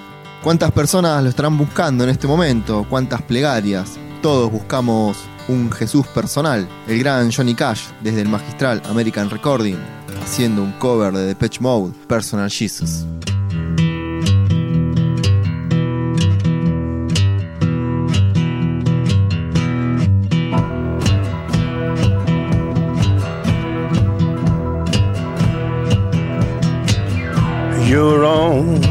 ¿Cuántas 0.43 0.71
personas 0.71 1.21
lo 1.21 1.29
estarán 1.29 1.55
buscando 1.55 2.03
en 2.03 2.09
este 2.09 2.25
momento? 2.25 2.83
¿Cuántas 2.89 3.21
plegarias? 3.21 3.99
Todos 4.23 4.51
buscamos 4.51 5.15
un 5.47 5.71
Jesús 5.71 6.07
personal. 6.07 6.67
El 6.87 6.97
gran 6.97 7.31
Johnny 7.31 7.53
Cash, 7.53 7.89
desde 8.01 8.21
el 8.21 8.29
magistral 8.29 8.81
American 8.89 9.29
Recording, 9.29 9.77
haciendo 10.23 10.63
un 10.63 10.71
cover 10.73 11.13
de 11.13 11.27
Depeche 11.27 11.61
Mode, 11.61 11.93
Personal 12.07 12.49
Jesus. 12.49 13.05
your 27.91 28.23
own 28.23 28.90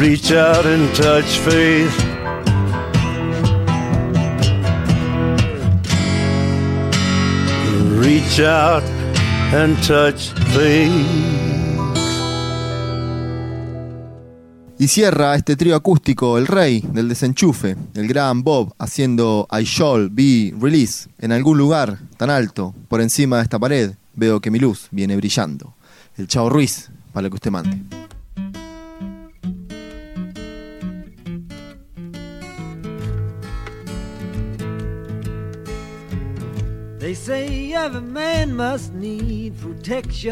Reach 0.00 0.32
out 0.32 0.64
and 0.64 0.90
touch 0.94 1.38
faith. 1.40 1.94
Reach 7.98 8.40
out 8.40 8.82
and 9.52 9.76
touch 9.86 10.32
faith. 10.54 10.90
Y 14.78 14.88
cierra 14.88 15.34
este 15.34 15.54
trío 15.56 15.76
acústico 15.76 16.38
el 16.38 16.46
rey 16.46 16.82
del 16.94 17.10
desenchufe, 17.10 17.76
el 17.92 18.08
gran 18.08 18.42
Bob, 18.42 18.72
haciendo 18.78 19.46
I 19.52 19.64
Shall 19.64 20.08
Be 20.08 20.54
Release 20.58 21.10
en 21.18 21.32
algún 21.32 21.58
lugar 21.58 21.98
tan 22.16 22.30
alto, 22.30 22.74
por 22.88 23.02
encima 23.02 23.36
de 23.36 23.42
esta 23.42 23.58
pared, 23.58 23.92
veo 24.14 24.40
que 24.40 24.50
mi 24.50 24.58
luz 24.58 24.88
viene 24.90 25.14
brillando. 25.16 25.74
El 26.16 26.26
Chao 26.26 26.48
Ruiz, 26.48 26.90
para 27.12 27.24
lo 27.24 27.28
que 27.28 27.34
usted 27.34 27.50
mande. 27.50 28.09
They 37.10 37.14
say 37.14 37.72
every 37.72 38.02
man 38.02 38.54
must 38.54 38.94
need 38.94 39.58
protection. 39.58 40.30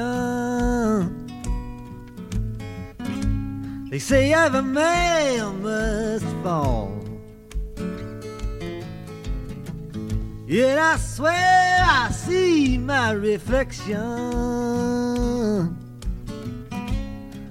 They 3.90 3.98
say 3.98 4.32
every 4.32 4.62
man 4.62 5.60
must 5.60 6.24
fall. 6.44 6.92
Yet 10.46 10.78
I 10.78 10.98
swear 10.98 11.84
I 11.84 12.10
see 12.12 12.78
my 12.78 13.10
reflection. 13.10 13.96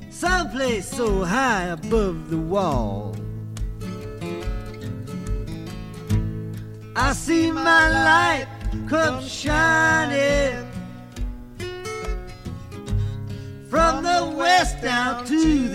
Someplace 0.10 0.88
so 0.88 1.26
high 1.26 1.66
above 1.66 2.30
the 2.30 2.38
wall. 2.38 3.14
I 6.96 7.12
see 7.12 7.52
my 7.52 7.90
light 7.90 8.57
come 8.88 9.22
shining 9.24 10.66
from 13.70 14.04
the 14.04 14.34
west 14.38 14.82
down 14.82 15.26
to 15.26 15.67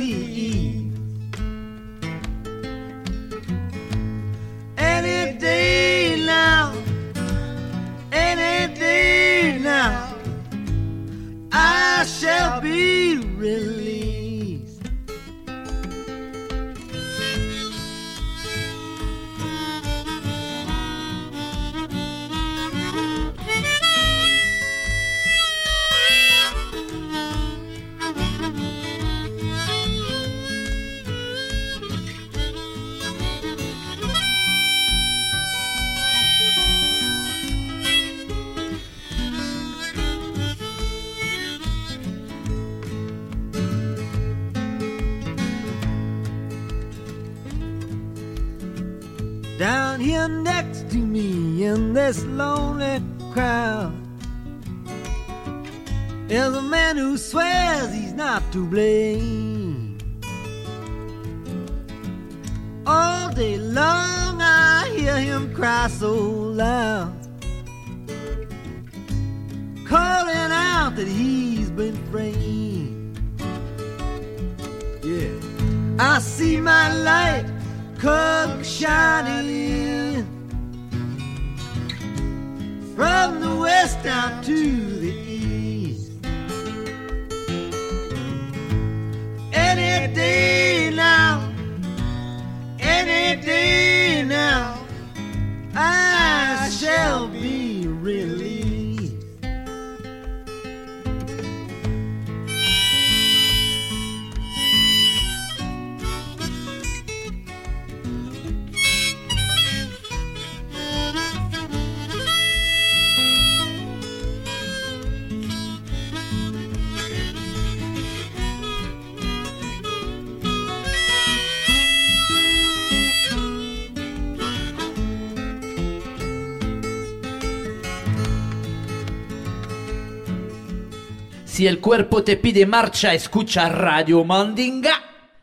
Si 131.53 131.67
el 131.67 131.81
cuerpo 131.81 132.25
te 132.25 132.39
pide 132.39 132.65
marcha, 132.65 133.13
escucha 133.13 133.69
Radio 133.69 134.25
Mandinga. 134.25 134.93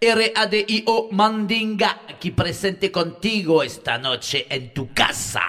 R-A-D-I-O 0.01 1.10
Mandinga, 1.12 2.01
aquí 2.10 2.32
presente 2.32 2.91
contigo 2.91 3.62
esta 3.62 3.99
noche 3.99 4.47
en 4.49 4.74
tu 4.74 4.91
casa. 4.91 5.41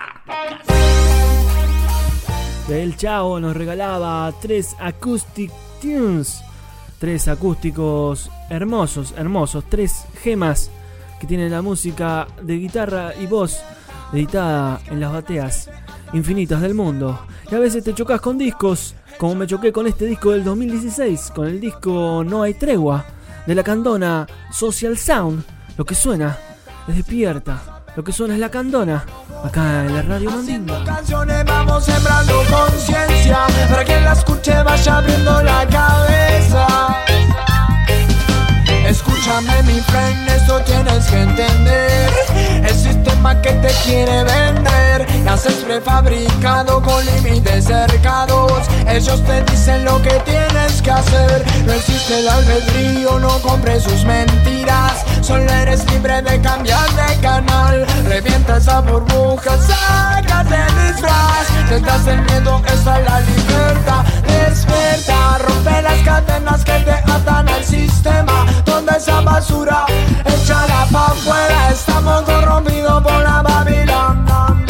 El 2.68 2.94
Chavo 2.94 3.40
nos 3.40 3.56
regalaba 3.56 4.30
tres 4.42 4.76
acoustic 4.78 5.50
tunes. 5.80 6.42
Tres 6.98 7.26
acústicos 7.28 8.30
hermosos, 8.50 9.14
hermosos. 9.16 9.64
Tres 9.66 10.04
gemas 10.22 10.70
que 11.18 11.26
tienen 11.26 11.50
la 11.50 11.62
música 11.62 12.28
de 12.42 12.58
guitarra 12.58 13.14
y 13.18 13.26
voz 13.26 13.62
editada 14.12 14.82
en 14.90 15.00
las 15.00 15.10
bateas 15.10 15.70
infinitas 16.12 16.60
del 16.60 16.74
mundo. 16.74 17.18
Y 17.50 17.54
a 17.54 17.58
veces 17.58 17.82
te 17.82 17.94
chocas 17.94 18.20
con 18.20 18.36
discos, 18.36 18.94
como 19.20 19.34
me 19.34 19.46
choqué 19.46 19.70
con 19.70 19.86
este 19.86 20.06
disco 20.06 20.30
del 20.30 20.42
2016, 20.44 21.32
con 21.34 21.46
el 21.46 21.60
disco 21.60 22.24
No 22.26 22.42
hay 22.42 22.54
tregua, 22.54 23.04
de 23.46 23.54
la 23.54 23.62
candona 23.62 24.26
Social 24.50 24.96
Sound. 24.96 25.44
Lo 25.76 25.84
que 25.84 25.94
suena 25.94 26.38
es 26.88 26.96
despierta, 26.96 27.82
lo 27.94 28.02
que 28.02 28.14
suena 28.14 28.32
es 28.32 28.40
la 28.40 28.50
candona, 28.50 29.04
acá 29.44 29.84
en 29.84 29.94
la 29.94 30.00
radio 30.00 30.30
Mandinga. 30.30 30.82
canciones 30.84 31.44
vamos 31.44 31.84
sembrando 31.84 32.32
conciencia 32.48 33.46
para 33.68 33.84
que 33.84 34.00
la 34.00 34.14
escuche 34.14 34.62
vaya 34.62 34.96
abriendo 34.96 35.42
la 35.42 35.68
cabeza. 35.68 36.66
Escúchame 38.86 39.62
mi 39.64 39.80
friend, 39.80 40.28
esto 40.30 40.62
tienes 40.62 41.06
que 41.08 41.20
entender 41.20 42.10
que 43.42 43.52
te 43.52 43.68
quiere 43.84 44.24
vender. 44.24 45.06
Naces 45.24 45.54
prefabricado 45.66 46.82
con 46.82 47.04
límites 47.04 47.66
cercados. 47.66 48.52
Ellos 48.88 49.22
te 49.24 49.42
dicen 49.44 49.84
lo 49.84 50.00
que 50.02 50.14
tienes 50.24 50.80
que 50.82 50.90
hacer. 50.90 51.44
No 51.66 51.72
existe 51.72 52.20
el 52.20 52.28
albedrío, 52.28 53.18
no 53.18 53.38
compres 53.40 53.82
sus 53.84 54.04
mentiras. 54.04 55.04
Solo 55.20 55.50
eres 55.52 55.84
libre 55.92 56.22
de 56.22 56.40
cambiar 56.40 56.88
de 56.92 57.20
canal. 57.20 57.86
Revienta 58.06 58.56
esa 58.56 58.80
burbuja, 58.80 59.56
sácate 59.58 60.56
el 60.56 60.92
disfraz. 60.92 61.46
Detrás 61.68 62.04
del 62.06 62.22
miedo 62.22 62.62
está 62.66 62.98
la 63.00 63.20
libertad. 63.20 64.04
Despierta, 64.26 65.38
rompe 65.38 65.82
las 65.82 65.98
cadenas 66.04 66.64
que 66.64 66.72
te 66.72 67.12
atan 67.12 67.48
al 67.48 67.64
sistema. 67.64 68.46
Donde 68.64 68.96
esa 68.96 69.20
basura, 69.20 69.84
échala 70.24 70.86
pa' 70.90 71.06
afuera. 71.06 71.70
Estamos 71.70 72.22
corrompidos 72.22 73.02
por 73.10 73.22
la 73.22 73.42
Babilón 73.42 74.69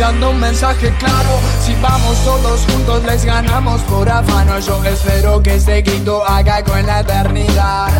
tirando 0.00 0.30
un 0.30 0.40
mensaje 0.40 0.90
claro. 0.98 1.38
Si 1.62 1.74
vamos 1.74 2.16
todos 2.24 2.64
juntos 2.64 3.04
les 3.04 3.22
ganamos 3.22 3.82
por 3.82 4.08
afano. 4.08 4.58
Yo 4.58 4.82
espero 4.82 5.42
que 5.42 5.56
este 5.56 5.82
grito 5.82 6.24
haga 6.26 6.60
eco 6.60 6.74
en 6.74 6.86
la 6.86 7.00
eternidad. 7.00 7.90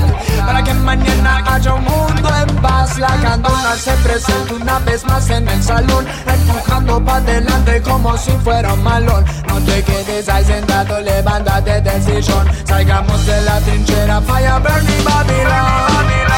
Para 0.46 0.64
que 0.64 0.72
mañana 0.72 1.44
haya 1.46 1.74
un 1.74 1.84
mundo 1.84 2.30
en 2.34 2.56
paz. 2.56 2.98
La 2.98 3.14
candona 3.20 3.76
se 3.76 3.92
presenta 4.02 4.54
una 4.54 4.78
vez 4.78 5.04
más 5.04 5.28
en 5.28 5.46
el 5.46 5.62
salón. 5.62 6.06
Empujando 6.26 7.04
para 7.04 7.18
adelante 7.18 7.82
como 7.82 8.16
si 8.16 8.30
fuera 8.44 8.72
un 8.72 8.82
malón. 8.82 9.22
No 9.46 9.60
te 9.60 9.82
quedes 9.82 10.26
ahí 10.30 10.44
sentado, 10.46 11.02
levántate 11.02 11.82
del 11.82 12.02
sillón. 12.02 12.48
Salgamos 12.64 13.26
de 13.26 13.42
la 13.42 13.60
trinchera, 13.60 14.22
fire 14.22 14.58
burning 14.62 15.04
Babylon 15.04 16.29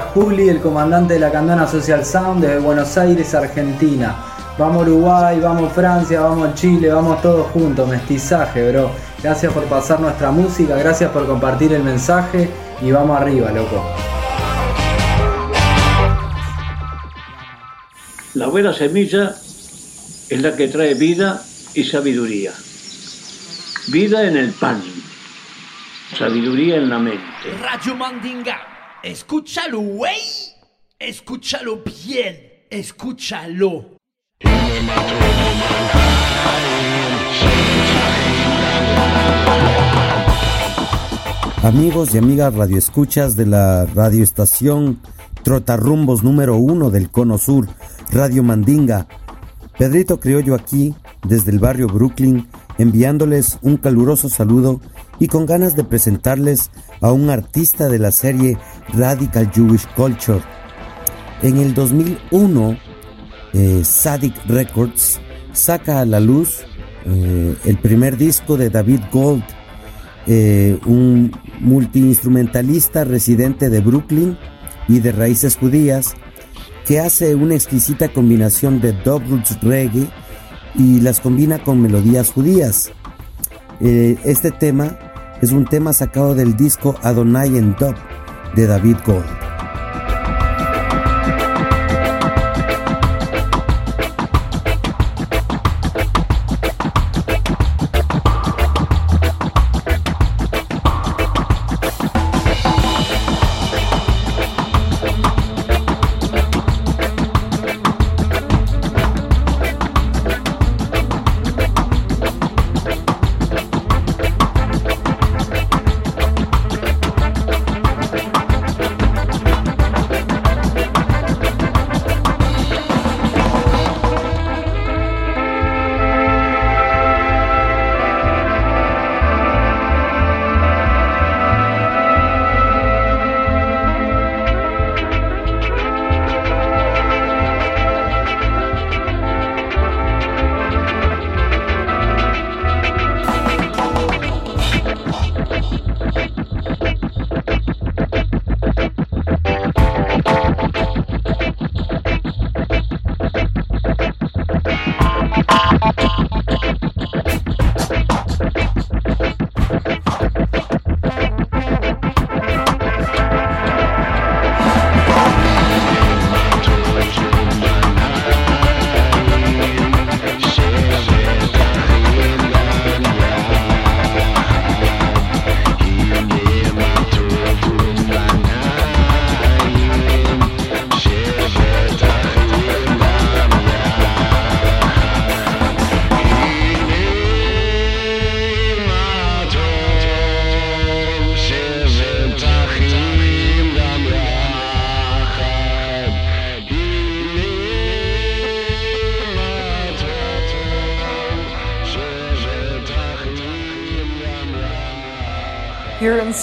Juli, 0.00 0.48
el 0.48 0.60
comandante 0.60 1.14
de 1.14 1.20
la 1.20 1.30
Candona 1.30 1.66
Social 1.66 2.04
Sound 2.04 2.42
desde 2.42 2.58
Buenos 2.58 2.96
Aires, 2.96 3.34
Argentina. 3.34 4.16
Vamos 4.58 4.86
Uruguay, 4.86 5.40
vamos 5.40 5.72
Francia, 5.72 6.20
vamos 6.20 6.54
Chile, 6.54 6.88
vamos 6.88 7.22
todos 7.22 7.46
juntos, 7.50 7.88
mestizaje, 7.88 8.70
bro. 8.70 8.90
Gracias 9.22 9.52
por 9.52 9.64
pasar 9.64 10.00
nuestra 10.00 10.30
música, 10.30 10.76
gracias 10.76 11.10
por 11.10 11.26
compartir 11.26 11.72
el 11.72 11.82
mensaje 11.82 12.50
y 12.82 12.90
vamos 12.90 13.20
arriba, 13.20 13.50
loco. 13.50 13.82
La 18.34 18.46
buena 18.46 18.72
semilla 18.72 19.34
es 20.28 20.42
la 20.42 20.56
que 20.56 20.68
trae 20.68 20.94
vida 20.94 21.42
y 21.74 21.84
sabiduría. 21.84 22.52
Vida 23.88 24.26
en 24.26 24.36
el 24.36 24.52
pan, 24.52 24.82
sabiduría 26.16 26.76
en 26.76 26.90
la 26.90 26.98
mente. 26.98 27.24
Radio 27.62 27.96
Mandinga. 27.96 28.69
Escúchalo, 29.02 29.80
güey. 29.80 30.20
Escúchalo 30.98 31.82
bien. 32.04 32.66
Escúchalo. 32.68 33.96
Amigos 41.62 42.14
y 42.14 42.18
amigas 42.18 42.54
radioescuchas 42.54 43.36
de 43.36 43.46
la 43.46 43.86
radioestación 43.86 45.00
Trotarrumbos 45.44 46.22
número 46.22 46.56
uno 46.56 46.90
del 46.90 47.10
Cono 47.10 47.38
Sur, 47.38 47.68
Radio 48.12 48.42
Mandinga. 48.42 49.06
Pedrito 49.78 50.20
Criollo 50.20 50.54
aquí, 50.54 50.94
desde 51.26 51.52
el 51.52 51.58
barrio 51.58 51.86
Brooklyn, 51.86 52.48
enviándoles 52.76 53.58
un 53.62 53.78
caluroso 53.78 54.28
saludo 54.28 54.82
y 55.20 55.28
con 55.28 55.46
ganas 55.46 55.76
de 55.76 55.84
presentarles 55.84 56.72
a 57.00 57.12
un 57.12 57.30
artista 57.30 57.88
de 57.88 58.00
la 58.00 58.10
serie 58.10 58.58
Radical 58.92 59.52
Jewish 59.52 59.86
Culture. 59.94 60.40
En 61.42 61.58
el 61.58 61.74
2001, 61.74 62.76
eh, 63.52 63.82
Sadik 63.84 64.34
Records 64.46 65.20
saca 65.52 66.00
a 66.00 66.06
la 66.06 66.18
luz 66.18 66.64
eh, 67.06 67.54
el 67.64 67.78
primer 67.78 68.16
disco 68.16 68.56
de 68.56 68.70
David 68.70 69.00
Gold, 69.12 69.44
eh, 70.26 70.78
un 70.86 71.32
multiinstrumentalista 71.60 73.04
residente 73.04 73.70
de 73.70 73.80
Brooklyn 73.80 74.38
y 74.88 75.00
de 75.00 75.12
raíces 75.12 75.56
judías, 75.56 76.14
que 76.86 76.98
hace 76.98 77.34
una 77.34 77.54
exquisita 77.54 78.08
combinación 78.08 78.80
de 78.80 78.92
dub 78.92 79.22
roots 79.28 79.60
reggae 79.62 80.08
y 80.74 81.00
las 81.00 81.20
combina 81.20 81.62
con 81.62 81.80
melodías 81.80 82.30
judías. 82.32 82.90
Eh, 83.80 84.18
este 84.24 84.50
tema 84.50 84.98
es 85.40 85.52
un 85.52 85.64
tema 85.64 85.92
sacado 85.92 86.34
del 86.34 86.56
disco 86.56 86.96
Adonai 87.02 87.56
en 87.56 87.74
Dub 87.76 87.94
de 88.54 88.66
David 88.66 88.96
Gold. 89.06 89.49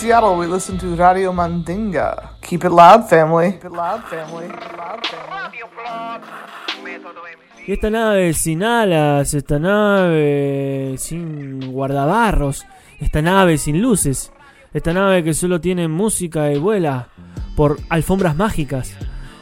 Seattle, 0.08 0.38
we 0.38 0.48
listen 0.48 0.78
to 0.78 0.96
Radio 0.96 1.34
Mandinga. 1.34 2.40
Keep 2.42 2.64
it 2.64 2.72
loud, 2.72 3.10
family. 3.10 3.52
Keep 3.52 3.66
it 3.66 3.72
loud, 3.74 4.02
family. 4.06 4.48
Y 7.68 7.74
esta 7.74 7.90
nave 7.90 8.34
sin 8.34 8.64
alas, 8.64 9.34
esta 9.34 9.60
nave 9.60 10.96
sin 10.98 11.74
guardabarros, 11.74 12.66
esta 13.02 13.22
nave 13.22 13.58
sin 13.58 13.82
luces, 13.82 14.32
esta 14.74 14.94
nave 14.94 15.26
que 15.26 15.34
solo 15.34 15.60
tiene 15.60 15.90
música 15.90 16.54
y 16.54 16.58
vuela 16.58 17.10
por 17.58 17.78
alfombras 17.90 18.38
mágicas, 18.38 18.96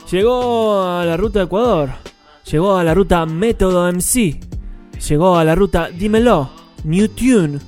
llegó 0.10 0.82
a 0.84 1.06
la 1.06 1.16
ruta 1.16 1.44
Ecuador, 1.44 1.92
llegó 2.52 2.76
a 2.76 2.84
la 2.84 2.96
ruta 2.96 3.24
Método 3.28 3.88
MC, 3.94 4.40
llegó 5.08 5.38
a 5.38 5.44
la 5.44 5.54
ruta 5.54 5.90
Dímelo, 5.90 6.50
New 6.84 7.08
Tune, 7.10 7.60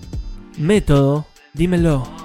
Método, 0.57 1.27
Dímelo. 1.53 2.16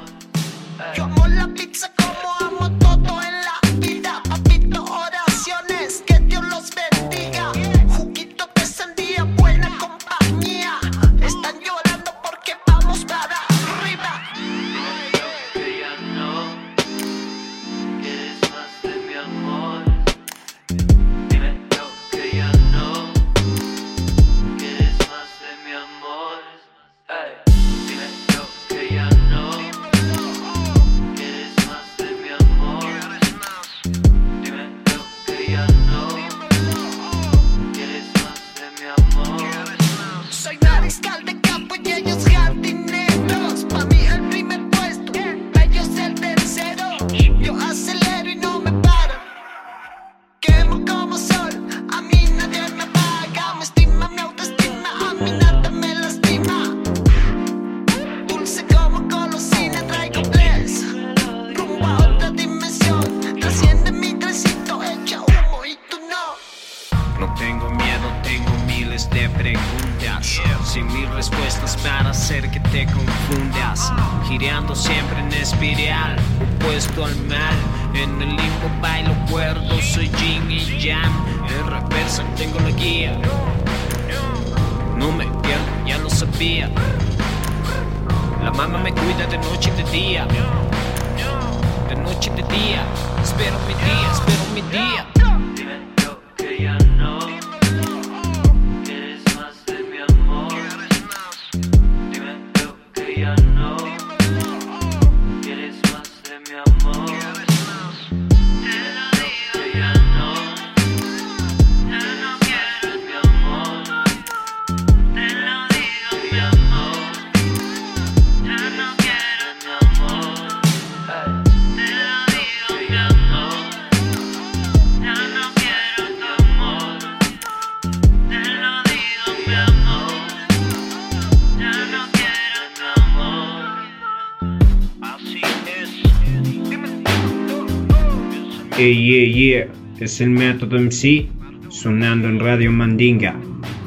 Yeah, 138.91 139.27
yeah, 139.27 139.67
es 140.01 140.21
el 140.21 140.31
método 140.31 140.79
MC 140.79 141.29
sonando 141.69 142.29
en 142.29 142.41
Radio 142.41 142.71
Mandinga. 142.73 143.35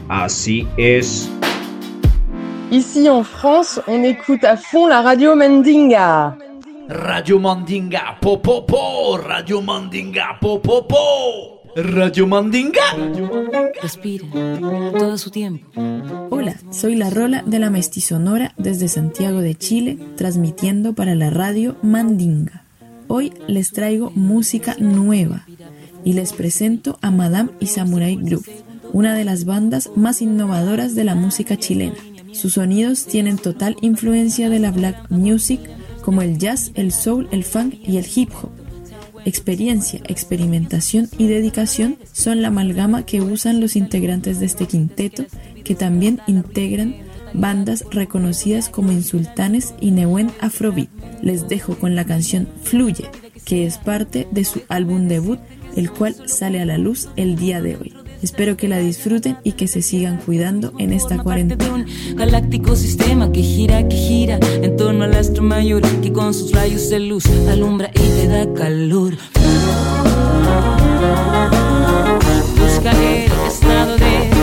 Así 0.09 0.67
es. 0.77 1.29
Ici 2.71 3.07
en 3.07 3.23
France, 3.23 3.81
on 3.87 4.03
écoute 4.03 4.43
à 4.43 4.57
fond 4.57 4.87
la 4.87 5.01
radio 5.01 5.35
Mandinga. 5.35 6.37
Radio 6.87 7.39
Mandinga, 7.39 8.17
po 8.21 8.41
po 8.41 8.65
po, 8.65 9.17
Radio 9.17 9.61
Mandinga, 9.61 10.37
po 10.39 10.61
po 10.61 10.87
po, 10.87 11.63
Radio 11.75 12.27
Mandinga. 12.27 12.95
Respire, 13.81 14.25
todo 14.97 15.17
su 15.17 15.31
tiempo. 15.31 15.67
Hola, 16.29 16.55
soy 16.71 16.95
la 16.95 17.09
Rola 17.09 17.43
de 17.45 17.59
la 17.59 17.69
Mestizonora 17.69 18.53
desde 18.57 18.87
Santiago 18.87 19.41
de 19.41 19.55
Chile, 19.55 19.97
transmitiendo 20.15 20.93
para 20.93 21.15
la 21.15 21.29
radio 21.29 21.75
Mandinga. 21.81 22.64
Hoy 23.07 23.33
les 23.47 23.71
traigo 23.71 24.11
música 24.11 24.75
nueva 24.79 25.45
y 26.03 26.13
les 26.13 26.33
presento 26.33 26.97
a 27.01 27.11
Madame 27.11 27.51
y 27.59 27.67
Samurai 27.67 28.15
Group, 28.15 28.45
una 28.93 29.15
de 29.15 29.23
las 29.23 29.45
bandas 29.45 29.91
más 29.95 30.21
innovadoras 30.21 30.95
de 30.95 31.03
la 31.03 31.15
música 31.15 31.57
chilena. 31.57 31.95
Sus 32.33 32.53
sonidos 32.53 33.05
tienen 33.05 33.37
total 33.37 33.75
influencia 33.81 34.49
de 34.49 34.59
la 34.59 34.71
black 34.71 35.09
music 35.09 35.59
como 36.01 36.21
el 36.21 36.37
jazz, 36.37 36.71
el 36.75 36.91
soul, 36.91 37.27
el 37.31 37.43
funk 37.43 37.75
y 37.87 37.97
el 37.97 38.05
hip 38.13 38.29
hop. 38.41 38.49
Experiencia, 39.25 40.01
experimentación 40.07 41.09
y 41.17 41.27
dedicación 41.27 41.97
son 42.11 42.41
la 42.41 42.49
amalgama 42.49 43.05
que 43.05 43.21
usan 43.21 43.59
los 43.59 43.75
integrantes 43.75 44.39
de 44.39 44.45
este 44.45 44.67
quinteto, 44.67 45.25
que 45.63 45.73
también 45.73 46.21
integran 46.27 46.95
bandas 47.37 47.85
reconocidas 47.91 48.69
como 48.69 48.91
Insultanes 48.91 49.73
y 49.79 49.91
Neuen 49.91 50.31
Afrobeat. 50.39 50.89
Les 51.21 51.47
dejo 51.47 51.75
con 51.75 51.95
la 51.95 52.05
canción 52.05 52.47
Fluye, 52.63 53.09
que 53.45 53.65
es 53.65 53.77
parte 53.77 54.27
de 54.31 54.43
su 54.43 54.61
álbum 54.69 55.07
debut, 55.07 55.39
el 55.75 55.91
cual 55.91 56.15
sale 56.25 56.61
a 56.61 56.65
la 56.65 56.77
luz 56.77 57.09
el 57.15 57.35
día 57.35 57.61
de 57.61 57.75
hoy. 57.75 57.93
Espero 58.21 58.57
que 58.57 58.67
la 58.67 58.79
disfruten 58.79 59.37
y 59.43 59.51
que 59.51 59.67
se 59.67 59.81
sigan 59.81 60.17
cuidando 60.17 60.73
en 60.79 60.93
esta 60.93 61.17
cuarentena. 61.21 61.85
galáctico 62.15 62.75
sistema 62.75 63.31
que 63.31 63.43
gira, 63.43 63.87
que 63.87 63.95
gira 63.95 64.39
en 64.41 64.75
torno 64.77 65.03
al 65.03 65.13
astro 65.13 65.43
mayor 65.43 65.83
que 66.01 66.11
con 66.11 66.33
sus 66.33 66.51
rayos 66.51 66.89
de 66.89 67.01
luz 67.01 67.25
alumbra 67.49 67.91
y 67.93 67.99
te 67.99 68.27
da 68.27 68.53
calor. 68.53 69.15
Busca 72.57 72.91
el 72.91 73.31
estado 73.47 73.97
de 73.97 74.34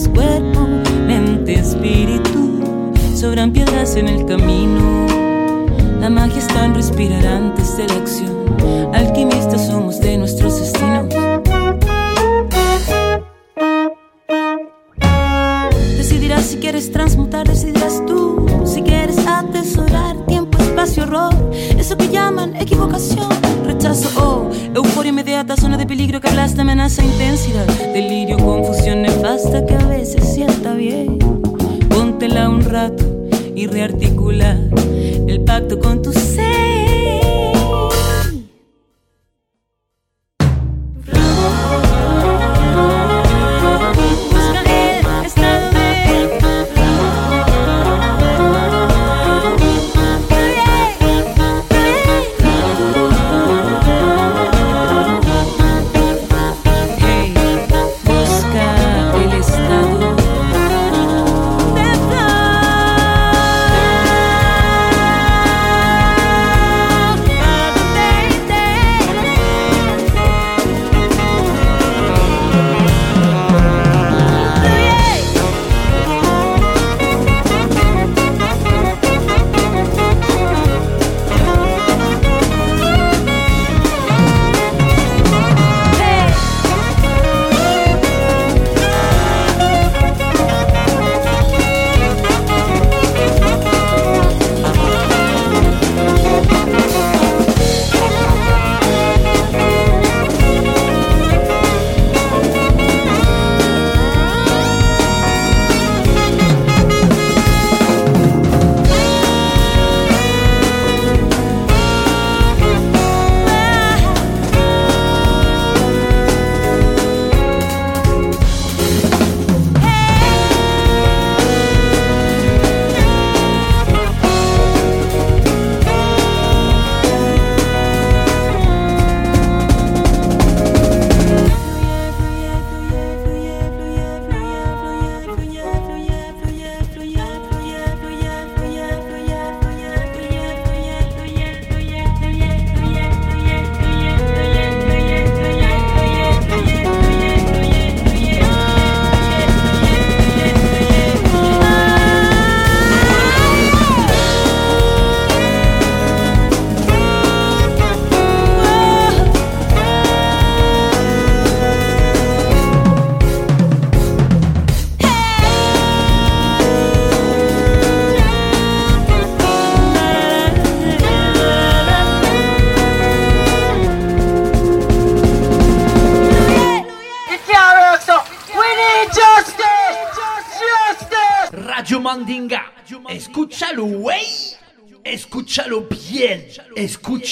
cuerpo, 0.00 0.66
mente, 1.06 1.54
espíritu. 1.54 2.60
Sobran 3.14 3.52
piedras 3.52 3.94
en 3.96 4.08
el 4.08 4.24
camino. 4.24 5.06
La 6.00 6.08
magia 6.08 6.38
está 6.38 6.64
en 6.64 6.74
respirar 6.74 7.26
antes 7.26 7.76
de 7.76 7.86
la 7.86 7.94
acción. 7.94 8.56
Alquimistas 8.94 9.66
somos 9.66 10.00
de 10.00 10.16
nuestros 10.16 10.58
destinos. 10.60 11.06
Decidirás 15.96 16.46
si 16.46 16.56
quieres 16.56 16.90
transmutar, 16.90 17.46
decidirás 17.46 18.04
tú. 18.06 18.46
Si 18.64 18.82
quieres 18.82 19.18
atesorar 19.26 20.16
tiempo, 20.26 20.58
espacio, 20.58 21.02
horror. 21.02 21.34
Eso 21.78 21.96
que 21.96 22.08
llaman 22.08 22.56
equivocación, 22.56 23.28
rechazo 23.64 24.08
o 24.18 24.50
Euforia 24.74 25.10
inmediata, 25.10 25.56
zona 25.56 25.76
de 25.76 25.86
peligro 25.86 26.20
que 26.20 26.28
aplasta, 26.28 26.62
amenaza, 26.62 27.04
intensidad. 27.04 27.66
Delirio, 27.92 28.38
confusión 28.38 29.02
nefasta 29.02 29.64
que 29.66 29.81
Y 33.54 33.66
rearticula 33.66 34.58
el 35.28 35.40
pacto 35.42 35.78
con 35.78 36.02
tu 36.02 36.12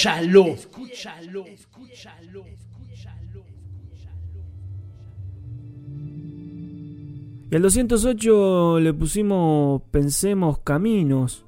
Escúchalo. 0.01 0.45
Y 7.51 7.55
al 7.55 7.61
208 7.61 8.79
le 8.79 8.93
pusimos 8.95 9.83
Pensemos 9.91 10.59
Caminos. 10.59 11.45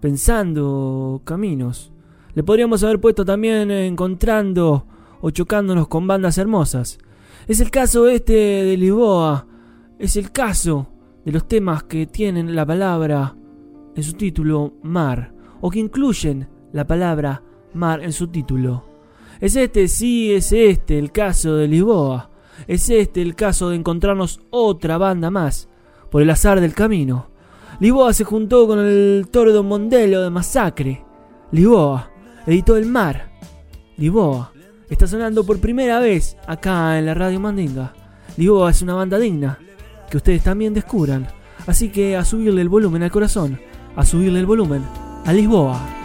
Pensando 0.00 1.20
Caminos. 1.24 1.92
Le 2.34 2.42
podríamos 2.42 2.82
haber 2.82 2.98
puesto 2.98 3.26
también 3.26 3.70
Encontrando 3.70 4.86
o 5.20 5.30
Chocándonos 5.30 5.88
con 5.88 6.06
bandas 6.06 6.38
hermosas. 6.38 6.98
Es 7.46 7.60
el 7.60 7.70
caso 7.70 8.08
este 8.08 8.32
de 8.32 8.76
Lisboa. 8.78 9.46
Es 9.98 10.16
el 10.16 10.32
caso 10.32 10.88
de 11.26 11.32
los 11.32 11.46
temas 11.46 11.82
que 11.82 12.06
tienen 12.06 12.54
la 12.54 12.64
palabra 12.64 13.36
en 13.94 14.02
su 14.02 14.14
título 14.14 14.78
mar. 14.82 15.34
O 15.60 15.68
que 15.68 15.78
incluyen 15.78 16.48
la 16.72 16.86
palabra 16.86 17.42
mar 17.74 18.02
en 18.02 18.12
su 18.12 18.28
título. 18.28 18.84
Es 19.40 19.56
este, 19.56 19.88
sí, 19.88 20.32
es 20.32 20.52
este 20.52 20.98
el 20.98 21.10
caso 21.10 21.56
de 21.56 21.68
Lisboa. 21.68 22.30
Es 22.66 22.88
este 22.90 23.22
el 23.22 23.34
caso 23.34 23.70
de 23.70 23.76
encontrarnos 23.76 24.40
otra 24.50 24.98
banda 24.98 25.30
más, 25.30 25.68
por 26.10 26.22
el 26.22 26.30
azar 26.30 26.60
del 26.60 26.74
camino. 26.74 27.28
Lisboa 27.80 28.12
se 28.12 28.24
juntó 28.24 28.66
con 28.66 28.78
el 28.78 29.26
tordo 29.30 29.62
Mondelo 29.62 30.22
de 30.22 30.30
Masacre. 30.30 31.04
Lisboa 31.50 32.10
editó 32.46 32.76
El 32.76 32.86
Mar. 32.86 33.32
Lisboa 33.96 34.52
está 34.88 35.06
sonando 35.06 35.44
por 35.44 35.58
primera 35.58 35.98
vez 35.98 36.36
acá 36.46 36.98
en 36.98 37.06
la 37.06 37.14
Radio 37.14 37.40
Mandinga. 37.40 37.94
Lisboa 38.36 38.70
es 38.70 38.82
una 38.82 38.94
banda 38.94 39.18
digna, 39.18 39.58
que 40.10 40.18
ustedes 40.18 40.42
también 40.42 40.74
descubran. 40.74 41.26
Así 41.66 41.90
que 41.90 42.16
a 42.16 42.24
subirle 42.24 42.60
el 42.60 42.68
volumen 42.68 43.02
al 43.02 43.10
corazón, 43.10 43.58
a 43.96 44.04
subirle 44.04 44.40
el 44.40 44.46
volumen 44.46 44.82
a 45.24 45.32
Lisboa. 45.32 46.01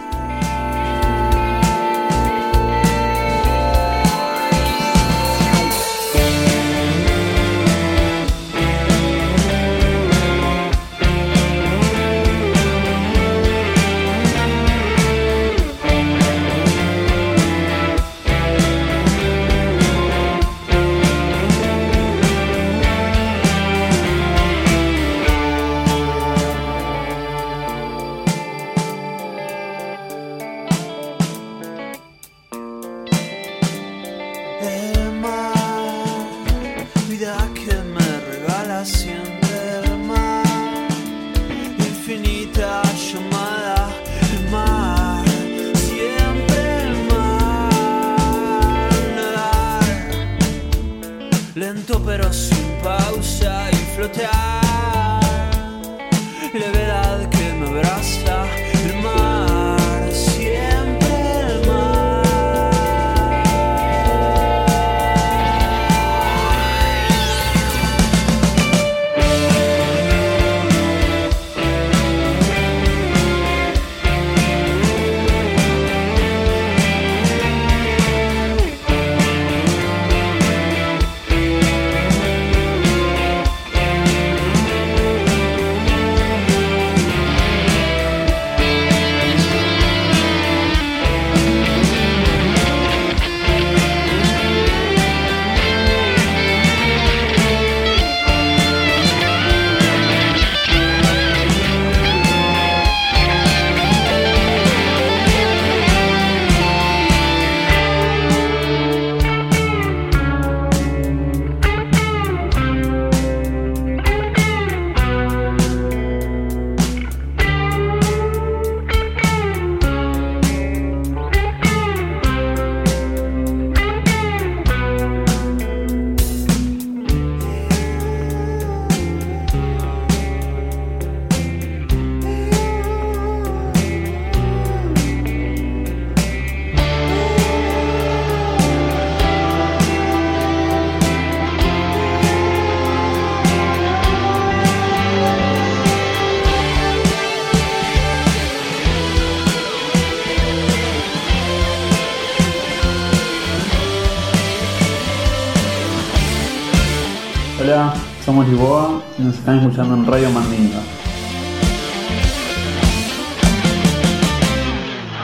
Están 159.48 159.60
escuchando 159.60 159.94
en 159.94 160.06
Radio 160.06 160.30
Mandinga. 160.30 160.80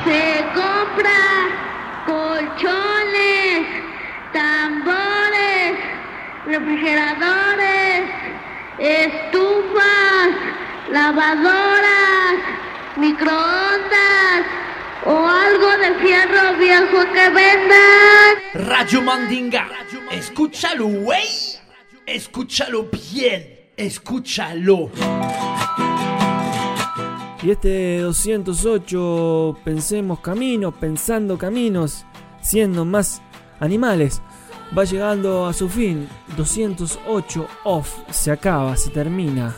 Se 0.06 0.44
compra 0.54 1.20
colchones, 2.06 3.66
tambores, 4.32 5.78
refrigeradores, 6.46 8.10
estufas, 8.78 10.28
lavadoras, 10.90 12.34
microondas 12.96 14.44
o 15.04 15.26
algo 15.26 15.70
de 15.76 15.94
fierro 15.96 16.56
viejo 16.58 17.12
que 17.12 17.28
vendan. 17.28 18.68
Radio 18.68 19.02
Mandinga. 19.02 19.68
Escúchalo, 20.10 20.86
güey. 20.86 21.28
Escúchalo 22.06 22.88
bien. 22.90 23.63
Escúchalo. 23.84 24.88
Y 27.42 27.50
este 27.50 27.98
208, 27.98 29.58
pensemos 29.62 30.20
caminos, 30.20 30.72
pensando 30.80 31.36
caminos, 31.36 32.06
siendo 32.40 32.86
más 32.86 33.20
animales, 33.60 34.22
va 34.76 34.84
llegando 34.84 35.46
a 35.46 35.52
su 35.52 35.68
fin. 35.68 36.08
208 36.34 37.46
off, 37.64 37.94
se 38.10 38.30
acaba, 38.30 38.74
se 38.78 38.88
termina. 38.88 39.54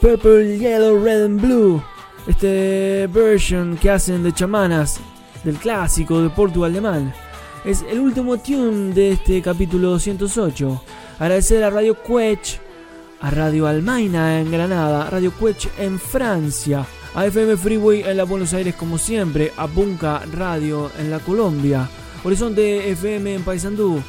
Purple, 0.00 0.56
Yellow, 0.58 1.02
Red 1.02 1.24
and 1.24 1.40
Blue. 1.40 1.82
Este 2.28 3.08
version 3.08 3.76
que 3.76 3.90
hacen 3.90 4.22
de 4.22 4.32
chamanas 4.32 5.00
del 5.42 5.56
clásico 5.56 6.22
de 6.22 6.30
Portugal 6.30 6.72
de 6.72 6.80
Man. 6.80 7.12
Es 7.64 7.84
el 7.90 7.98
último 7.98 8.38
tune 8.38 8.94
de 8.94 9.10
este 9.10 9.42
capítulo 9.42 9.90
208. 9.90 10.80
Agradecer 11.18 11.64
a 11.64 11.70
Radio 11.70 12.00
Quech, 12.00 12.67
a 13.20 13.30
Radio 13.30 13.66
Almaina 13.66 14.40
en 14.40 14.50
Granada, 14.50 15.08
Radio 15.10 15.32
Quech 15.36 15.70
en 15.78 15.98
Francia, 15.98 16.84
a 17.14 17.26
FM 17.26 17.56
Freeway 17.56 18.02
en 18.02 18.16
la 18.16 18.24
Buenos 18.24 18.52
Aires 18.54 18.74
como 18.74 18.98
siempre, 18.98 19.52
a 19.56 19.66
Bunka 19.66 20.22
Radio 20.32 20.90
en 20.98 21.10
la 21.10 21.18
Colombia, 21.18 21.88
Horizonte 22.24 22.90
FM 22.90 23.34
en 23.34 23.42
Paysandú, 23.42 24.00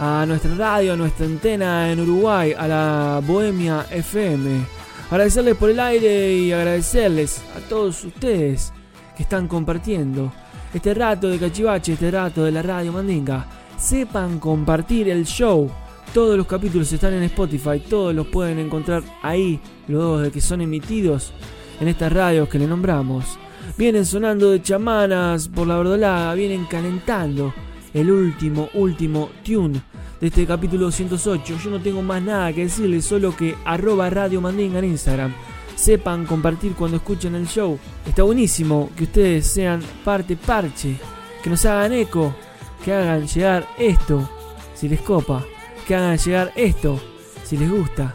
a 0.00 0.24
nuestra 0.26 0.54
radio, 0.54 0.94
a 0.94 0.96
nuestra 0.96 1.26
antena 1.26 1.90
en 1.90 2.00
Uruguay, 2.00 2.54
a 2.56 2.66
la 2.66 3.22
Bohemia 3.24 3.86
FM. 3.90 4.66
Agradecerles 5.10 5.56
por 5.56 5.70
el 5.70 5.78
aire 5.78 6.32
y 6.34 6.52
agradecerles 6.52 7.40
a 7.56 7.60
todos 7.68 8.04
ustedes 8.04 8.72
que 9.16 9.22
están 9.22 9.46
compartiendo 9.46 10.32
este 10.74 10.92
rato 10.92 11.28
de 11.28 11.38
cachivache, 11.38 11.92
este 11.92 12.10
rato 12.10 12.44
de 12.44 12.52
la 12.52 12.62
radio 12.62 12.92
mandinga. 12.92 13.46
Sepan 13.78 14.40
compartir 14.40 15.08
el 15.08 15.24
show 15.24 15.70
todos 16.16 16.38
los 16.38 16.46
capítulos 16.46 16.90
están 16.90 17.12
en 17.12 17.24
Spotify, 17.24 17.78
todos 17.78 18.14
los 18.14 18.28
pueden 18.28 18.58
encontrar 18.58 19.02
ahí, 19.20 19.60
luego 19.86 20.20
de 20.20 20.30
que 20.30 20.40
son 20.40 20.62
emitidos 20.62 21.34
en 21.78 21.88
estas 21.88 22.10
radios 22.10 22.48
que 22.48 22.58
le 22.58 22.66
nombramos. 22.66 23.38
Vienen 23.76 24.06
sonando 24.06 24.50
de 24.50 24.62
chamanas 24.62 25.46
por 25.46 25.66
la 25.66 25.76
verdolaga, 25.76 26.32
vienen 26.32 26.64
calentando 26.64 27.52
el 27.92 28.10
último, 28.10 28.70
último 28.72 29.28
tune 29.44 29.82
de 30.18 30.28
este 30.28 30.46
capítulo 30.46 30.86
208. 30.86 31.58
Yo 31.62 31.70
no 31.70 31.82
tengo 31.82 32.00
más 32.00 32.22
nada 32.22 32.50
que 32.50 32.62
decirles, 32.62 33.04
solo 33.04 33.36
que 33.36 33.54
arroba 33.66 34.08
Radio 34.08 34.40
Mandinga 34.40 34.78
en 34.78 34.86
Instagram. 34.86 35.34
Sepan 35.74 36.24
compartir 36.24 36.72
cuando 36.72 36.96
escuchen 36.96 37.34
el 37.34 37.46
show. 37.46 37.78
Está 38.06 38.22
buenísimo 38.22 38.88
que 38.96 39.04
ustedes 39.04 39.48
sean 39.48 39.82
parte 40.02 40.34
parche, 40.34 40.96
que 41.42 41.50
nos 41.50 41.62
hagan 41.66 41.92
eco, 41.92 42.34
que 42.82 42.94
hagan 42.94 43.26
llegar 43.26 43.68
esto, 43.76 44.26
si 44.74 44.88
les 44.88 45.02
copa 45.02 45.44
que 45.86 45.94
hagan 45.94 46.18
llegar 46.18 46.52
esto. 46.56 47.00
Si 47.44 47.56
les 47.56 47.70
gusta, 47.70 48.12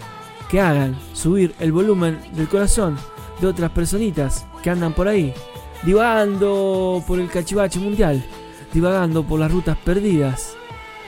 que 0.49 0.59
hagan 0.59 0.99
subir 1.13 1.55
el 1.59 1.71
volumen 1.71 2.19
del 2.33 2.49
corazón 2.49 2.97
de 3.39 3.47
otras 3.47 3.71
personitas 3.71 4.45
que 4.61 4.69
andan 4.69 4.93
por 4.93 5.07
ahí, 5.07 5.33
divagando 5.83 7.03
por 7.07 7.19
el 7.19 7.29
cachivache 7.29 7.79
mundial, 7.79 8.23
divagando 8.73 9.23
por 9.23 9.39
las 9.39 9.51
rutas 9.51 9.77
perdidas. 9.77 10.55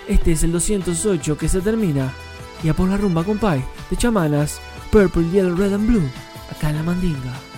Este 0.07 0.31
es 0.31 0.43
el 0.43 0.51
208 0.51 1.37
que 1.37 1.49
se 1.49 1.61
termina. 1.61 2.11
Y 2.63 2.69
a 2.69 2.73
por 2.73 2.87
la 2.87 2.95
rumba, 2.95 3.25
compay, 3.25 3.63
de 3.89 3.97
chamanas, 3.97 4.61
Purple, 4.89 5.29
Yellow, 5.31 5.55
Red 5.55 5.73
and 5.73 5.87
Blue, 5.87 6.09
acá 6.49 6.69
en 6.69 6.77
la 6.77 6.83
mandinga. 6.83 7.52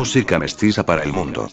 Música 0.00 0.38
mestiza 0.38 0.82
para 0.82 1.02
el 1.02 1.12
mundo. 1.12 1.46